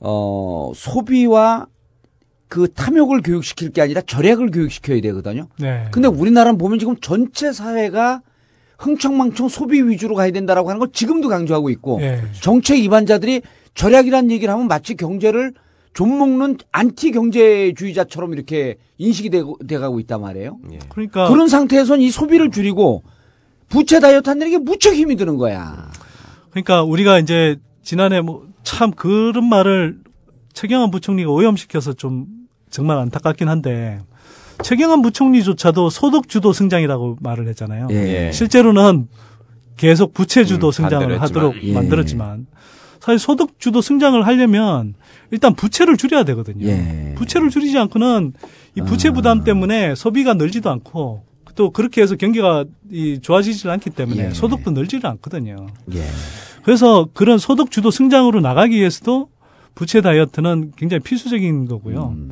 [0.00, 1.66] 어 소비와
[2.48, 5.48] 그 탐욕을 교육시킬 게 아니라 절약을 교육시켜야 되거든요.
[5.58, 5.86] 네.
[5.90, 8.20] 근데 우리나라는 보면 지금 전체 사회가
[8.76, 12.20] 흥청망청 소비 위주로 가야 된다라고 하는 걸 지금도 강조하고 있고 네.
[12.42, 13.40] 정책 입안자들이
[13.74, 15.54] 절약이라는 얘기를 하면 마치 경제를
[15.94, 20.58] 좀 먹는 안티 경제주의자처럼 이렇게 인식이 되고, 돼가고 있단 말이에요.
[20.68, 20.78] 네.
[20.90, 23.02] 그러니까 그런 상태에선 이 소비를 줄이고
[23.70, 25.90] 부채 다이어트 한다는 게 무척 힘이 드는 거야.
[26.54, 29.98] 그러니까 우리가 이제 지난해 뭐 참 그런 말을
[30.52, 32.26] 최경환 부총리가 오염시켜서 좀
[32.70, 33.98] 정말 안타깝긴 한데
[34.62, 37.88] 최경환 부총리조차도 소득주도 성장이라고 말을 했잖아요.
[37.90, 37.96] 예.
[38.28, 38.32] 예.
[38.32, 39.08] 실제로는
[39.76, 41.72] 계속 부채주도 음, 성장을 하도록 예.
[41.72, 42.46] 만들었지만
[43.00, 44.94] 사실 소득주도 성장을 하려면
[45.32, 46.64] 일단 부채를 줄여야 되거든요.
[46.68, 47.14] 예.
[47.18, 48.32] 부채를 줄이지 않고는
[48.76, 49.12] 이 부채 아.
[49.12, 51.24] 부담 때문에 소비가 늘지도 않고
[51.54, 54.30] 또 그렇게 해서 경기가 이 좋아지질 않기 때문에 예.
[54.30, 55.66] 소득도 늘지를 않거든요.
[55.94, 56.02] 예.
[56.64, 59.28] 그래서 그런 소득 주도 성장으로 나가기 위해서도
[59.74, 62.14] 부채 다이어트는 굉장히 필수적인 거고요.
[62.16, 62.30] 음.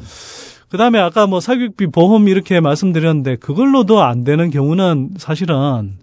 [0.68, 5.99] 그다음에 아까 뭐 사교육비 보험 이렇게 말씀드렸는데 그걸로도 안 되는 경우는 사실은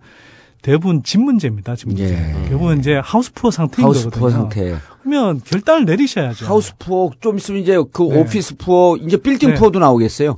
[0.62, 1.76] 대부분 집 문제입니다.
[1.76, 2.06] 집 문제.
[2.06, 2.34] 예.
[2.50, 4.40] 결국은 이제 하우스푸어 상태인 하우스푸어 거거든요.
[4.42, 4.76] 상태.
[5.02, 6.46] 그러면 결단을 내리셔야죠.
[6.46, 8.20] 하우스푸어 좀 있으면 이제 그 네.
[8.22, 9.86] 오피스푸어 이제 빌딩푸어도 네.
[9.86, 10.38] 나오겠어요.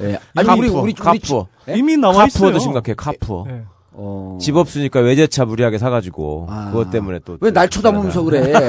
[0.00, 0.18] 네.
[0.36, 1.74] 아니 우리 우리 카푸어 예?
[1.76, 2.40] 이미 나와 카푸어도 있어요.
[2.40, 2.92] 카푸어도 심각해.
[2.94, 3.44] 카푸어.
[3.46, 3.62] 네.
[3.96, 4.38] 어...
[4.40, 6.70] 집 없으니까 외제차 무리하게 사가지고 아...
[6.72, 8.40] 그것 때문에 또 왜 날 쳐다보면서 그래?
[8.40, 8.52] 네.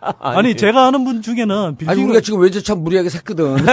[0.00, 3.56] 아니, 아니, 제가 아는 분 중에는 빌딩 아니 우리가 지금 외제차 무리하게 샀거든.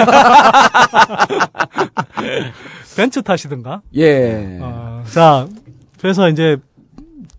[2.97, 3.81] 벤츠 타시든가.
[3.95, 4.59] 예.
[4.61, 5.47] 어, 자
[6.03, 6.57] 그래서 이제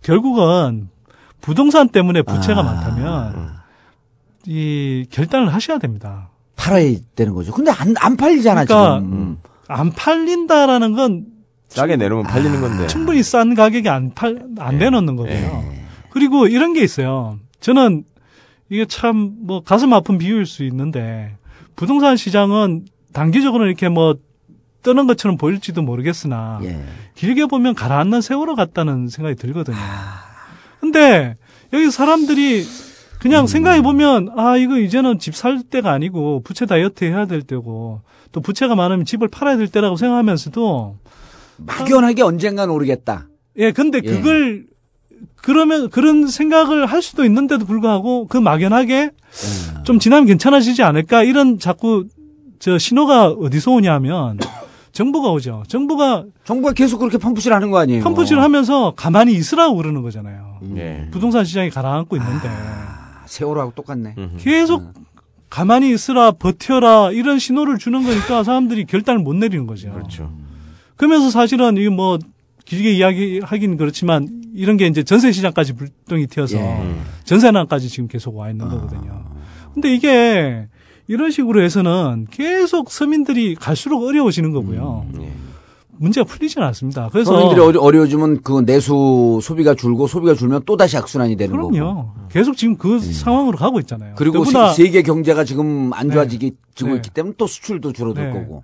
[0.01, 0.89] 결국은
[1.39, 3.47] 부동산 때문에 부채가 아, 많다면 음.
[4.47, 6.31] 이 결단을 하셔야 됩니다.
[6.55, 7.51] 팔아야 되는 거죠.
[7.51, 9.13] 근데 안, 안 팔리잖아, 그러니까 지금.
[9.15, 9.37] 음.
[9.67, 11.25] 안 팔린다라는 건
[11.67, 12.87] 싸게 내놓으면 팔리는 아, 건데.
[12.87, 14.77] 충분히 싼 가격에 안 팔, 안 예.
[14.79, 15.31] 내놓는 거고요.
[15.31, 15.85] 예.
[16.09, 17.37] 그리고 이런 게 있어요.
[17.59, 18.03] 저는
[18.69, 21.37] 이게 참 뭐 가슴 아픈 비유일 수 있는데
[21.75, 24.15] 부동산 시장은 단기적으로 이렇게 뭐
[24.85, 26.79] 떠난 것처럼 보일지도 모르겠으나 예.
[27.15, 29.75] 길게 보면 가라앉는 세월호 같다는 생각이 들거든요.
[29.79, 30.23] 아...
[30.79, 31.35] 근데
[31.73, 32.63] 여기 사람들이
[33.19, 33.47] 그냥 음...
[33.47, 38.41] 생각해 보면 아 이거 이제는 집 살 때가 아니고 부채 다이어트 해야 될 때고 또
[38.41, 40.97] 부채가 많으면 집을 팔아야 될 때라고 생각하면서도
[41.57, 43.25] 막연하게 아, 언젠간 오르겠다.
[43.57, 44.11] 예, 근데 예.
[44.11, 44.75] 그걸 예.
[45.37, 49.83] 그러면 그런 생각을 할 수도 있는데도 불구하고 그 막연하게 음.
[49.83, 52.05] 좀 지나면 괜찮아지지 않을까 이런 자꾸
[52.59, 54.37] 저 신호가 어디서 오냐면
[54.95, 55.63] 정부가 오죠.
[55.67, 58.01] 정부가 정부가 계속 그렇게 펌프질 하는 거 아니에요?
[58.01, 60.59] 펌프질 하면서 가만히 있으라고 그러는 거잖아요.
[60.61, 60.71] 음.
[60.73, 61.09] 네.
[61.11, 64.15] 부동산 시장이 가라앉고 아, 있는데 아, 세월하고 똑같네.
[64.39, 65.05] 계속 음.
[65.49, 69.91] 가만히 있으라 버텨라 이런 신호를 주는 거니까 사람들이 결단을 못 내리는 거죠.
[69.91, 70.31] 그렇죠.
[70.95, 72.17] 그러면서 사실은 이게 뭐
[72.63, 76.61] 길게 이야기하긴 그렇지만 이런 게 이제 전세 시장까지 불똥이 튀어서 예.
[76.81, 77.03] 음.
[77.25, 78.69] 전세난까지 지금 계속 와 있는 아.
[78.69, 79.25] 거거든요.
[79.73, 80.67] 근데 이게
[81.07, 85.05] 이런 식으로 해서는 계속 서민들이 갈수록 어려워지는 거고요.
[85.13, 85.31] 음, 예.
[85.97, 87.09] 문제가 풀리지 않았습니다.
[87.11, 91.71] 그래서 서민들이 어려워지면 그 내수 소비가 줄고 소비가 줄면 또 다시 악순환이 되는 거고요.
[91.71, 91.95] 그럼요.
[91.95, 92.13] 거고.
[92.31, 93.13] 계속 지금 그 네.
[93.13, 94.13] 상황으로 가고 있잖아요.
[94.17, 96.15] 그리고 더구나, 그러니까 세계 경제가 지금 안 네.
[96.15, 96.95] 좋아지기 지고 네.
[96.97, 98.33] 있기 때문에 또 수출도 줄어들 네.
[98.39, 98.63] 거고.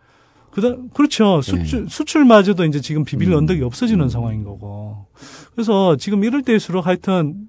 [0.49, 1.41] 그다 그렇죠.
[1.41, 1.85] 수출 네.
[1.89, 3.37] 수출마저도 이제 지금 비빌 음.
[3.37, 4.09] 언덕이 없어지는 음.
[4.09, 5.05] 상황인 거고.
[5.53, 7.47] 그래서 지금 이럴 때일수록 하여튼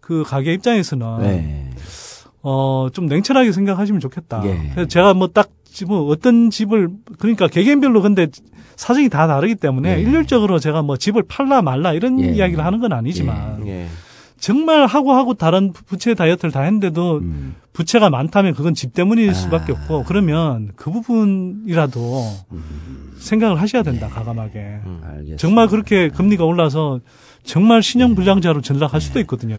[0.00, 1.67] 그 가게 입장에서는 네.
[2.50, 4.42] 어, 좀 냉철하게 생각하시면 좋겠다.
[4.46, 4.70] 예.
[4.72, 5.50] 그래서 제가 뭐 딱,
[5.86, 6.88] 뭐 어떤 집을,
[7.18, 8.28] 그러니까 개개인별로 근데
[8.76, 10.00] 사정이 다 다르기 때문에 예.
[10.00, 12.30] 일률적으로 제가 뭐 집을 팔라 말라 이런 예.
[12.32, 13.70] 이야기를 하는 건 아니지만 예.
[13.82, 13.86] 예.
[14.40, 17.54] 정말 하고 하고 다른 부채 다이어트를 다 했는데도 음.
[17.74, 19.34] 부채가 많다면 그건 집 때문일 아.
[19.34, 19.76] 수밖에 아.
[19.76, 22.00] 없고 그러면 그 부분이라도
[22.52, 23.12] 음.
[23.18, 24.78] 생각을 하셔야 된다 가감하게 예.
[24.86, 27.00] 음, 정말 그렇게 금리가 올라서
[27.44, 29.56] 정말 신용 불량자로 전락할 수도 있거든요.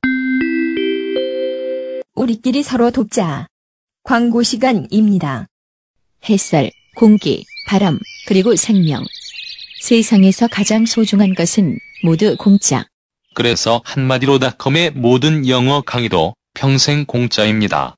[2.20, 3.48] 우리끼리 서로 돕자.
[4.04, 5.48] 광고 시간입니다.
[6.30, 7.98] 햇살, 공기, 바람,
[8.28, 9.06] 그리고 생명.
[9.80, 12.84] 세상에서 가장 소중한 것은 모두 공짜.
[13.36, 17.96] 그래서 한마디로 닷컴의 모든 영어 강의도 평생 공짜입니다.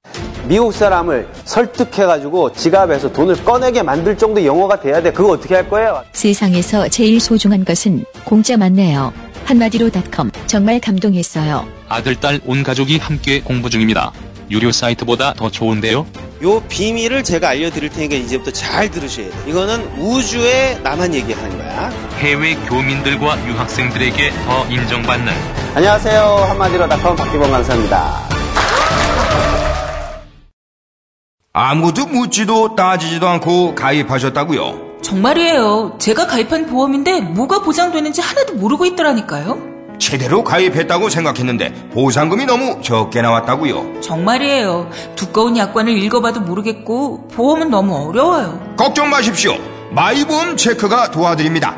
[0.47, 5.11] 미국 사람을 설득해가지고 지갑에서 돈을 꺼내게 만들 정도 영어가 돼야 돼.
[5.11, 6.03] 그거 어떻게 할 거예요?
[6.11, 9.11] 세상에서 제일 소중한 것은 공짜 맞네요.
[9.45, 11.67] 한마디로 닷컴 정말 감동했어요.
[11.89, 14.11] 아들, 딸, 온 가족이 함께 공부 중입니다.
[14.49, 16.05] 유료 사이트보다 더 좋은데요?
[16.43, 19.43] 요 비밀을 제가 알려드릴 테니까 이제부터 잘 들으셔야 돼요.
[19.47, 21.89] 이거는 우주에 나만 얘기하는 거야.
[22.17, 25.31] 해외 교민들과 유학생들에게 더 인정받는.
[25.75, 26.21] 안녕하세요.
[26.49, 28.31] 한마디로 닷컴 박기범 강사입니다.
[31.53, 34.90] 아무도 묻지도 따지지도 않고 가입하셨다고요?
[35.01, 35.95] 정말이에요.
[35.99, 39.71] 제가 가입한 보험인데 뭐가 보장되는지 하나도 모르고 있더라니까요.
[39.99, 44.01] 제대로 가입했다고 생각했는데 보상금이 너무 적게 나왔다고요.
[44.01, 44.89] 정말이에요.
[45.15, 48.73] 두꺼운 약관을 읽어봐도 모르겠고 보험은 너무 어려워요.
[48.77, 49.53] 걱정 마십시오.
[49.91, 51.75] 마이보험 체크가 도와드립니다.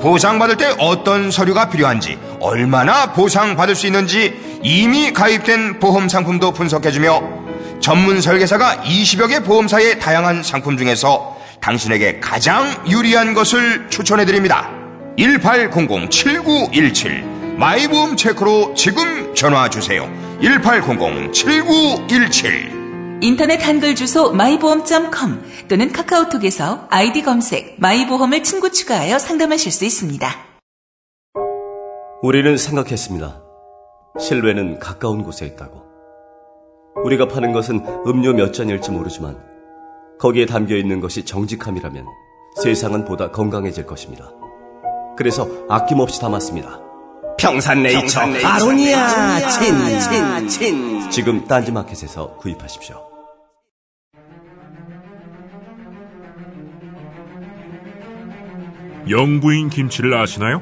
[0.00, 7.40] 보상받을 때 어떤 서류가 필요한지, 얼마나 보상받을 수 있는지 이미 가입된 보험 상품도 분석해주며
[7.80, 14.70] 전문 설계사가 20여 개 보험사의 다양한 상품 중에서 당신에게 가장 유리한 것을 추천해 드립니다.
[15.18, 20.10] 1800-7917 마이보험 체크로 지금 전화 주세요.
[20.40, 22.80] 1800-7917
[23.22, 30.34] 인터넷 한글 주소 마이보험.com 또는 카카오톡에서 아이디 검색 마이보험을 친구 추가하여 상담하실 수 있습니다.
[32.22, 33.42] 우리는 생각했습니다.
[34.18, 35.84] 실외는 가까운 곳에 있다고.
[37.04, 39.36] 우리가 파는 것은 음료 몇 잔일지 모르지만
[40.20, 42.04] 거기에 담겨 있는 것이 정직함이라면
[42.62, 44.30] 세상은 보다 건강해질 것입니다.
[45.16, 46.78] 그래서 아낌없이 담았습니다.
[47.38, 50.48] 평산네이처, 네 아로니아 친, 친,
[51.00, 51.10] 친.
[51.10, 53.00] 지금 딴지마켓에서 구입하십시오.
[59.08, 60.60] 영부인 김치를 아시나요?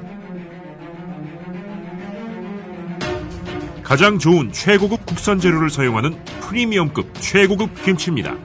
[3.82, 8.36] 가장 좋은 최고급 국산 재료를 사용하는 프리미엄급 최고급 김치입니다.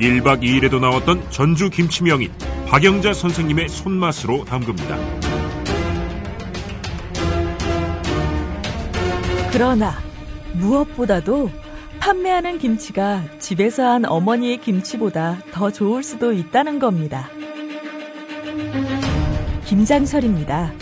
[0.00, 2.32] 1박 2일에도 나왔던 전주 김치 명인
[2.66, 4.96] 박영자 선생님의 손맛으로 담깁니다
[9.52, 9.94] 그러나
[10.54, 11.50] 무엇보다도
[12.00, 17.28] 판매하는 김치가 집에서 한 어머니의 김치보다 더 좋을 수도 있다는 겁니다.
[19.66, 20.72] 김장설입니다.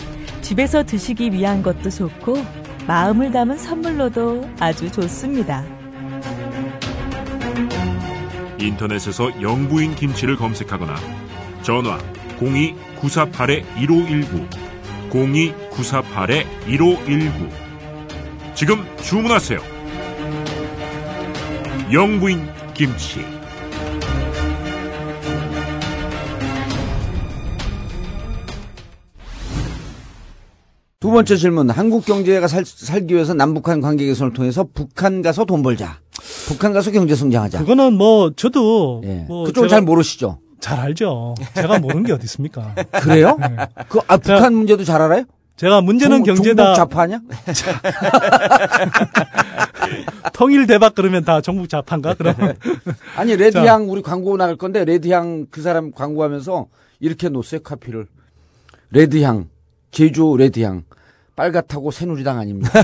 [0.43, 2.35] 집에서 드시기 위한 것도 좋고
[2.87, 5.65] 마음을 담은 선물로도 아주 좋습니다.
[8.69, 10.95] 인터넷에서 영부인 김치를 검색하거나
[11.63, 11.97] 전화
[12.39, 14.47] 02-948-1519
[15.11, 17.51] 02-948-1519
[18.55, 19.61] 지금 주문하세요.
[21.93, 23.25] 영부인 김치
[31.01, 31.71] 두 번째 질문.
[31.71, 36.01] 한국 경제가 살, 살기 위해서 남북한 관계 개선을 통해서 북한 가서 돈 벌자.
[36.49, 37.59] 북한 가서 경제 성장하자.
[37.59, 39.27] 그거는 뭐 저도 예.
[39.29, 40.39] 뭐 그쪽은 잘 모르시죠.
[40.61, 41.35] 잘 알죠.
[41.55, 42.75] 제가 모르는 게 어디 있습니까?
[43.03, 43.37] 그래요?
[43.39, 43.49] 네.
[43.89, 45.25] 그 아, 북한 제가, 문제도 잘 알아요?
[45.57, 46.75] 제가 문제는 종, 경제다.
[46.75, 47.21] 좌파냐?
[50.33, 52.35] 통일 대박 그러면 다 정북 자판가 그럼
[53.17, 56.67] 아니 레드향 우리 광고 나갈 건데 레드향 그 사람 광고하면서
[57.01, 58.07] 이렇게 놓으세요 카피를.
[58.91, 59.49] 레드향
[59.91, 60.85] 제주 레드향
[61.39, 62.69] 빨갛다고 새누리당 아닙니다.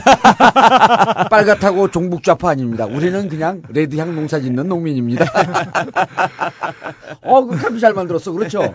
[1.28, 2.86] 빨갛다고 종북좌파 아닙니다.
[2.86, 5.24] 우리는 그냥 레드향 농사 짓는 농민입니다.
[7.22, 8.30] 어, 그 카피 잘 만들었어.
[8.30, 8.72] 그렇죠?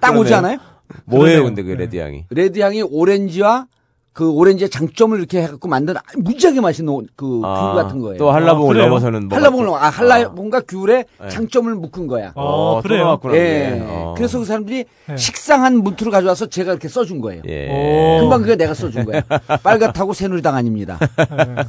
[0.00, 0.58] 딱 오지 않아요?
[1.04, 2.24] 뭐예요, 근데 그 레드향이?
[2.30, 3.66] 레드향이 오렌지와
[4.12, 8.18] 그 오렌지의 장점을 이렇게 해갖고 만든 무지하게 맛있는 그 아, 귤 같은 거예요.
[8.18, 10.60] 또 한라봉을 아, 넘어서는 뭐 한라봉을 넘어 아 한라봉과 아.
[10.68, 11.28] 귤의 예.
[11.28, 12.28] 장점을 묶은 거야.
[12.28, 13.18] 아, 어, 어 그래요.
[13.28, 13.30] 예.
[13.32, 13.80] 네.
[13.86, 14.14] 어.
[14.16, 15.16] 그래서 그 사람들이 네.
[15.16, 17.42] 식상한 문투를 가져와서 제가 이렇게 써준 거예요.
[17.48, 18.18] 예.
[18.20, 19.22] 금방 그게 내가 써준 거예요.
[19.64, 20.98] 빨갛다고 새누리당 아닙니다.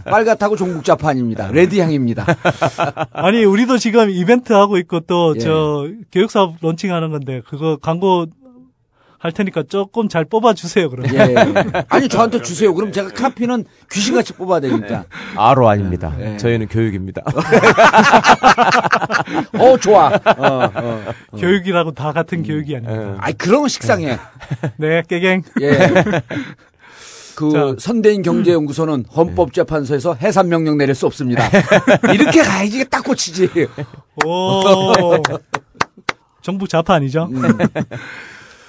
[0.06, 0.10] 예.
[0.12, 1.50] 빨갛다고 종국자파 아닙니다.
[1.50, 2.26] 레드향입니다.
[3.14, 5.96] 아니 우리도 지금 이벤트 하고 있고 또저 예.
[6.12, 8.26] 교육사업 런칭하는 건데 그거 광고
[9.24, 11.16] 할 테니까 조금 잘 뽑아주세요, 그러면.
[11.16, 11.84] 예, 예.
[11.88, 12.74] 아니, 저한테 주세요.
[12.74, 15.06] 그럼 제가 카피는 귀신같이 뽑아야 되니까.
[15.38, 15.68] 아로 네.
[15.70, 16.14] 아닙니다.
[16.20, 16.36] 예.
[16.36, 17.22] 저희는 교육입니다.
[19.60, 20.08] 어, 좋아.
[20.08, 20.70] 어, 어,
[21.32, 21.38] 어.
[21.38, 22.44] 교육이라고 다 같은 음.
[22.44, 23.16] 교육이 아닙니다.
[23.24, 24.20] 아니 그런 건 식상해.
[24.76, 25.44] 네, 깨갱.
[25.62, 25.72] 예.
[27.38, 29.04] 그 자, 선대인 경제연구소는 음.
[29.06, 31.50] 헌법재판소에서 해산 명령 내릴 수 없습니다.
[32.14, 33.68] 이렇게 가야지 딱 고치지.
[34.26, 34.62] 오.
[36.42, 37.30] 정부 자파 아니죠?
[37.32, 37.42] 음.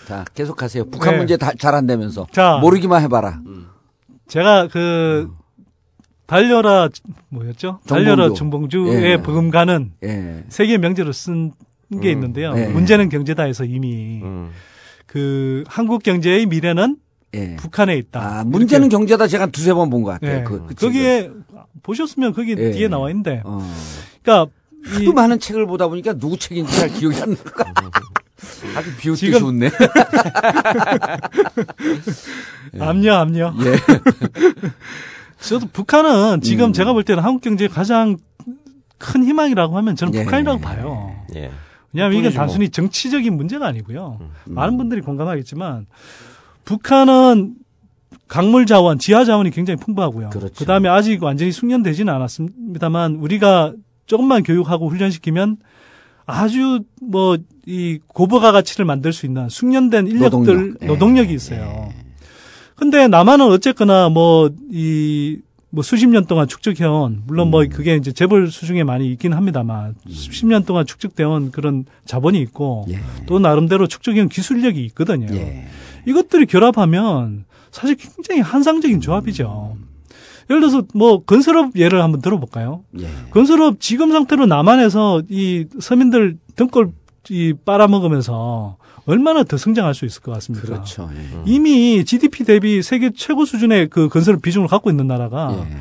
[0.05, 0.85] 자, 계속하세요.
[0.85, 0.91] 네.
[0.91, 1.19] 북한 네.
[1.19, 3.41] 문제 잘 안 되면서 자, 모르기만 해봐라.
[4.29, 5.31] 제가 그
[6.27, 6.89] 달려라
[7.31, 7.81] 뭐였죠?
[7.87, 9.17] 달려라 정봉주의 예.
[9.19, 10.45] 버금가는 예.
[10.51, 11.55] 세계 명제로 쓴게
[11.95, 12.05] 음.
[12.05, 12.53] 있는데요.
[12.57, 12.67] 예.
[12.69, 14.51] 문제는 경제다에서 이미 음.
[15.07, 16.97] 그 한국 경제의 미래는
[17.35, 17.57] 예.
[17.57, 18.21] 북한에 있다.
[18.41, 18.97] 아, 문제는 이렇게.
[18.97, 20.41] 경제다 제가 두세 번 본 것 같아요.
[20.41, 20.45] 예.
[20.45, 21.31] 그, 그 거기에
[21.83, 22.71] 보셨으면 거기 예.
[22.71, 23.43] 뒤에 나와 있는데.
[23.45, 23.61] 어.
[24.23, 24.53] 그러니까
[24.85, 27.91] 하도 이, 많은 책을 보다 보니까 누구 책인지 잘 기억이 안 나요.
[28.77, 29.39] 아주 비웃기 지금...
[29.41, 29.71] 좋네.
[32.75, 32.81] 예.
[32.83, 33.55] 압녀, 압녀.
[33.61, 33.75] 예.
[35.41, 36.73] 저도 북한은 지금 음.
[36.73, 38.17] 제가 볼 때는 한국 경제의 가장
[38.99, 40.25] 큰 희망이라고 하면 저는 예.
[40.25, 41.15] 북한이라고 봐요.
[41.35, 41.51] 예.
[41.93, 44.19] 왜냐하면 이게 단순히 정치적인 문제가 아니고요.
[44.21, 44.29] 음.
[44.47, 45.87] 많은 분들이 공감하겠지만
[46.65, 47.55] 북한은
[48.27, 50.31] 강물 자원, 지하 자원이 굉장히 풍부하고요.
[50.31, 50.55] 그렇죠.
[50.55, 53.75] 그다음에 아직 완전히 숙련되지는 않았습니다만 우리가
[54.07, 55.59] 조금만 교육하고 훈련시키면
[56.27, 60.77] 아주 뭐 이 고부가 가치를 만들 수 있는 숙련된 인력들 노동력.
[60.83, 60.87] 예.
[60.87, 61.89] 노동력이 있어요.
[61.89, 61.95] 예.
[62.77, 65.39] 근데 남한은 어쨌거나 뭐이뭐
[65.71, 67.69] 뭐 수십 년 동안 축적해온 물론 뭐 음.
[67.69, 70.11] 뭐 그게 이제 재벌 수중에 많이 있긴 합니다만 음.
[70.13, 72.99] 수십 년 동안 축적되어온 그런 자본이 있고 예.
[73.25, 75.35] 또 나름대로 축적해온 기술력이 있거든요.
[75.35, 75.65] 예.
[76.07, 79.77] 이것들이 결합하면 사실 굉장히 환상적인 조합이죠.
[79.79, 79.84] 음.
[80.51, 82.85] 예를 들어서 뭐 건설업 예를 한번 들어볼까요?
[83.01, 83.09] 예.
[83.31, 86.91] 건설업 지금 상태로 남한에서 이 서민들 등골
[87.31, 88.77] 이 빨아먹으면서
[89.07, 90.67] 얼마나 더 성장할 수 있을 것 같습니까?
[90.67, 91.09] 그렇죠.
[91.17, 91.23] 예.
[91.47, 95.77] 이미 GDP 대비 세계 최고 수준의 그건설 비중을 갖고 있는 나라가 예.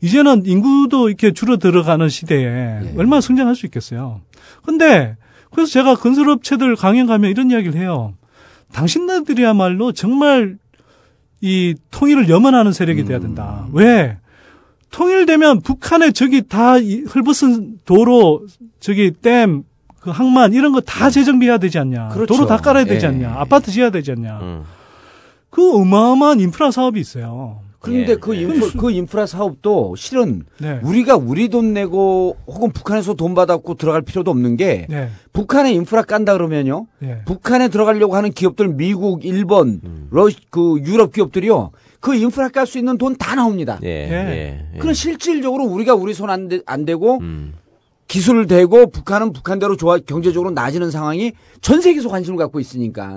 [0.00, 2.94] 이제는 인구도 이렇게 줄어 들어가는 시대에 예.
[2.96, 4.20] 얼마나 성장할 수 있겠어요.
[4.64, 5.16] 근데
[5.50, 8.14] 그래서 제가 건설업체들 강연 가면 이런 이야기를 해요.
[8.72, 10.56] 당신네들이야말로 정말
[11.40, 13.64] 이 통일을 염원하는 세력이 돼야 된다.
[13.68, 13.70] 음.
[13.74, 14.16] 왜?
[14.90, 18.46] 통일되면 북한의 저기 다 헐벗은 도로,
[18.80, 19.64] 저기 댐,
[20.00, 21.10] 그 항만 이런 거다 음.
[21.10, 22.08] 재정비해야 되지 않냐.
[22.08, 22.34] 그렇죠.
[22.34, 23.08] 도로 다 깔아야 되지 예.
[23.10, 23.34] 않냐.
[23.36, 24.38] 아파트 지어야 되지 않냐.
[24.40, 24.62] 음.
[25.50, 27.60] 그 어마어마한 인프라 사업이 있어요.
[27.86, 28.42] 그런데 예, 그, 예.
[28.42, 30.80] 인프라, 그 인프라 사업도 실은 네.
[30.82, 35.08] 우리가 우리 돈 내고 혹은 북한에서 돈 받았고 들어갈 필요도 없는 게 네.
[35.32, 36.86] 북한에 인프라 깐다 그러면요.
[36.98, 37.22] 네.
[37.26, 40.08] 북한에 들어가려고 하는 기업들 미국, 일본, 음.
[40.10, 41.70] 러시 그 유럽 기업들이요.
[42.00, 43.78] 그 인프라 깔 수 있는 돈 다 나옵니다.
[43.82, 47.54] 예, 그럼 실질적으로 우리가 우리 손안 안 되고 음.
[48.08, 51.32] 기술을 대고 북한은 북한대로 좋아 경제적으로 나아지는 상황이
[51.62, 53.16] 전 세계에서 관심을 갖고 있으니까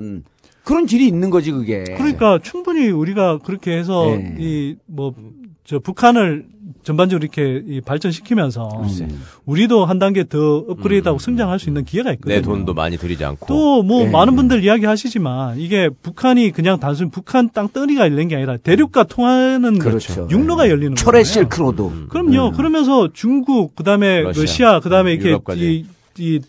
[0.69, 1.83] 그런 질이 있는 거지 그게.
[1.97, 4.35] 그러니까 충분히 우리가 그렇게 해서 네.
[4.39, 4.75] 예.
[4.93, 5.15] 이뭐
[5.63, 6.45] 저 북한을
[6.83, 8.69] 전반적으로 이렇게 이 발전시키면서
[9.01, 9.23] 음.
[9.45, 11.19] 우리도 한 단계 더 업그레이드하고 음.
[11.19, 12.35] 성장할 수 있는 기회가 있거든요.
[12.35, 13.47] 내 돈도 많이 들이지 않고.
[13.47, 14.09] 또뭐 예.
[14.11, 20.27] 많은 분들 이야기하시지만 이게 북한이 그냥 단순히 북한 땅떠이가 열린 게 아니라 대륙과 통하는 그렇죠.
[20.29, 20.69] 육로가 네.
[20.69, 21.81] 열리는 철의 실크로드.
[21.81, 22.05] 음.
[22.11, 22.49] 그럼요.
[22.49, 22.53] 음.
[22.53, 25.85] 그러면서 중국 그다음에 러시아, 러시아 그다음에 이렇게 이,
[26.19, 26.39] 이,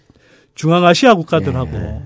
[0.57, 2.01] 중앙아시아 국가들하고 예.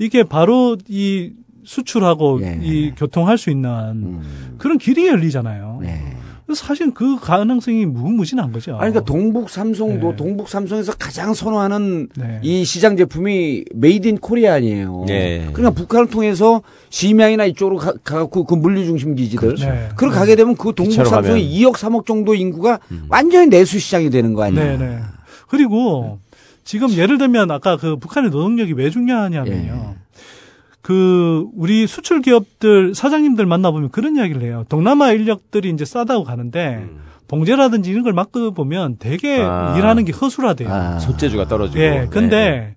[0.00, 1.30] 이게 바로 이
[1.64, 2.58] 수출하고 예.
[2.62, 4.54] 이 교통할 수 있는 음.
[4.58, 5.80] 그런 길이 열리잖아요.
[5.84, 6.00] 예.
[6.54, 8.72] 사실 그 가능성이 무무진한 거죠.
[8.72, 10.16] 아니, 그러니까 동북 삼성도 네.
[10.16, 12.40] 동북 삼성에서 가장 선호하는 네.
[12.42, 15.04] 이 시장 제품이 메이드 인 코리아 아니에요.
[15.06, 15.48] 네.
[15.54, 16.60] 그러니까 북한을 통해서
[16.90, 19.66] 심양이나 이쪽으로 가, 갖고 그 물류 중심 기지들 그렇죠.
[19.70, 19.86] 네.
[19.94, 23.06] 그걸 가게 되면 그 동북 삼성이 2억 3억 정도 인구가 음.
[23.08, 24.76] 완전히 내수 시장이 되는 거 아니에요.
[24.76, 24.98] 네, 네.
[25.48, 26.18] 그리고
[26.64, 29.94] 지금 예를 들면 아까 그 북한의 노동력이 왜 중요하냐면요.
[29.96, 30.01] 예.
[30.82, 34.66] 그 우리 수출 기업들 사장님들 만나보면 그런 이야기를 해요.
[34.68, 36.98] 동남아 인력들이 이제 싸다고 가는데 음.
[37.28, 39.76] 봉제라든지 이런 걸 막고 보면 되게 아.
[39.78, 40.68] 일하는 게 허술하대요.
[40.70, 40.98] 아.
[40.98, 41.80] 소재주가 떨어지고.
[41.80, 41.90] 예.
[41.90, 42.06] 네.
[42.10, 42.74] 근데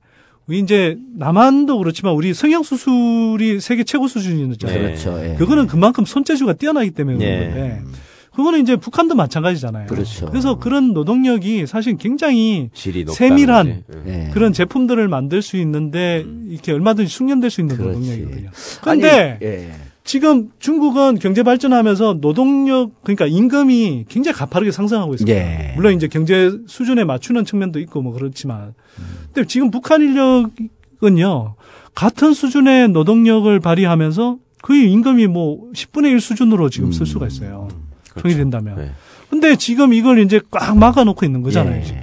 [0.47, 0.55] 네.
[0.59, 4.77] 이제 남한도 그렇지만 우리 성형 수술이 세계 최고 수준이었잖아요.
[4.79, 4.85] 네.
[4.85, 5.19] 그렇죠.
[5.25, 5.35] 예.
[5.35, 7.45] 그거는 그만큼 손재주가 뛰어나기 때문에 그런 네.
[7.51, 7.81] 건데.
[7.83, 7.93] 음.
[8.35, 9.87] 그거는 이제 북한도 마찬가지잖아요.
[9.87, 10.25] 그렇죠.
[10.25, 13.83] 그래서 그런 노동력이 사실 굉장히 세밀한 예.
[14.05, 14.29] 네.
[14.33, 16.47] 그런 제품들을 만들 수 있는데 음.
[16.51, 17.97] 이렇게 얼마든지 숙련될 수 있는 그렇지.
[17.97, 18.49] 노동력이거든요.
[18.81, 19.71] 그런데 예, 예.
[20.03, 25.33] 지금 중국은 경제 발전하면서 노동력 그러니까 임금이 굉장히 가파르게 상승하고 있습니다.
[25.37, 25.73] 예.
[25.77, 29.03] 물론 이제 경제 수준에 맞추는 측면도 있고 뭐 그렇지만 음.
[29.31, 31.55] 근데 지금 북한 인력은요
[31.93, 36.91] 같은 수준의 노동력을 발휘하면서 거의 임금이 뭐 10분의 1 수준으로 지금 음.
[36.91, 37.69] 쓸 수가 있어요.
[38.15, 38.37] 그렇죠.
[38.37, 38.75] 된다면.
[38.77, 38.91] 네.
[39.29, 41.83] 근데 지금 이걸 이제 꽉 막아놓고 있는 거잖아요, 예.
[41.83, 41.99] 지금.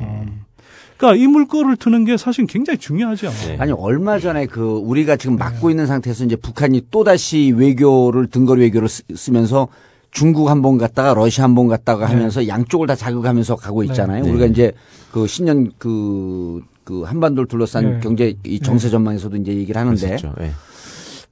[0.97, 3.29] 그러니까 이 물꼬를 트는 게 사실 굉장히 중요하죠.
[3.49, 3.57] 네.
[3.59, 5.41] 아니 얼마 전에 그 우리가 지금 네.
[5.41, 9.03] 막고 있는 상태에서 이제 북한이 또 다시 외교를 등거리 외교를 쓰,
[9.33, 9.67] 면서
[10.13, 12.13] 중국 한 번 갔다가 러시아 한 번 갔다가 네.
[12.15, 13.89] 하면서 양쪽을 다 자극하면서 가고 네.
[13.89, 14.23] 있잖아요.
[14.25, 14.31] 네.
[14.31, 14.71] 우리가 이제
[15.11, 20.17] 그 신년 그, 그 한반도를 둘러싼 경제 이 정세 전망에서도 이제 얘기를 하는데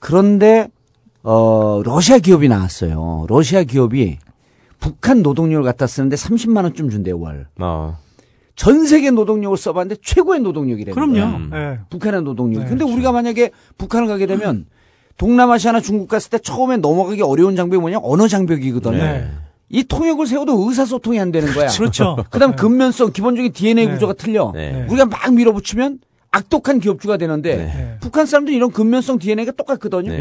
[0.01, 0.68] 그런데
[1.22, 3.26] 어 러시아 기업이 나왔어요.
[3.28, 4.16] 러시아 기업이
[4.81, 7.47] 북한 노동력을 갖다 쓰는데 30만 원쯤 준대요 월.
[7.61, 7.99] 어.
[8.57, 10.95] 전 세계 노동력을 써봤는데 최고의 노동력이래요.
[10.95, 11.20] 그럼요.
[11.37, 11.51] 음.
[11.53, 11.78] 네.
[11.91, 12.61] 북한의 노동력.
[12.61, 12.95] 네, 근데 그렇죠.
[12.95, 14.66] 우리가 만약에 북한을 가게 되면
[15.16, 18.97] 동남아시아나 중국 갔을 때 처음에 넘어가기 어려운 장벽이 뭐냐 언어 장벽이거든요.
[18.97, 19.31] 네.
[19.68, 21.68] 이 통역을 세워도 의사소통이 안 되는 거야.
[21.68, 22.16] 그렇죠.
[22.16, 22.16] 그렇죠.
[22.31, 22.57] 그다음 네.
[22.57, 23.93] 근면성 기본적인 DNA 네.
[23.95, 24.51] 구조가 틀려.
[24.55, 24.72] 네.
[24.72, 24.87] 네.
[24.91, 26.01] 우리가 막 밀어붙이면
[26.33, 27.64] 악독한 기업주가 되는데 네.
[27.66, 27.97] 네.
[28.01, 30.12] 북한 사람들은 이런 근면성 DNA가 똑같거든요.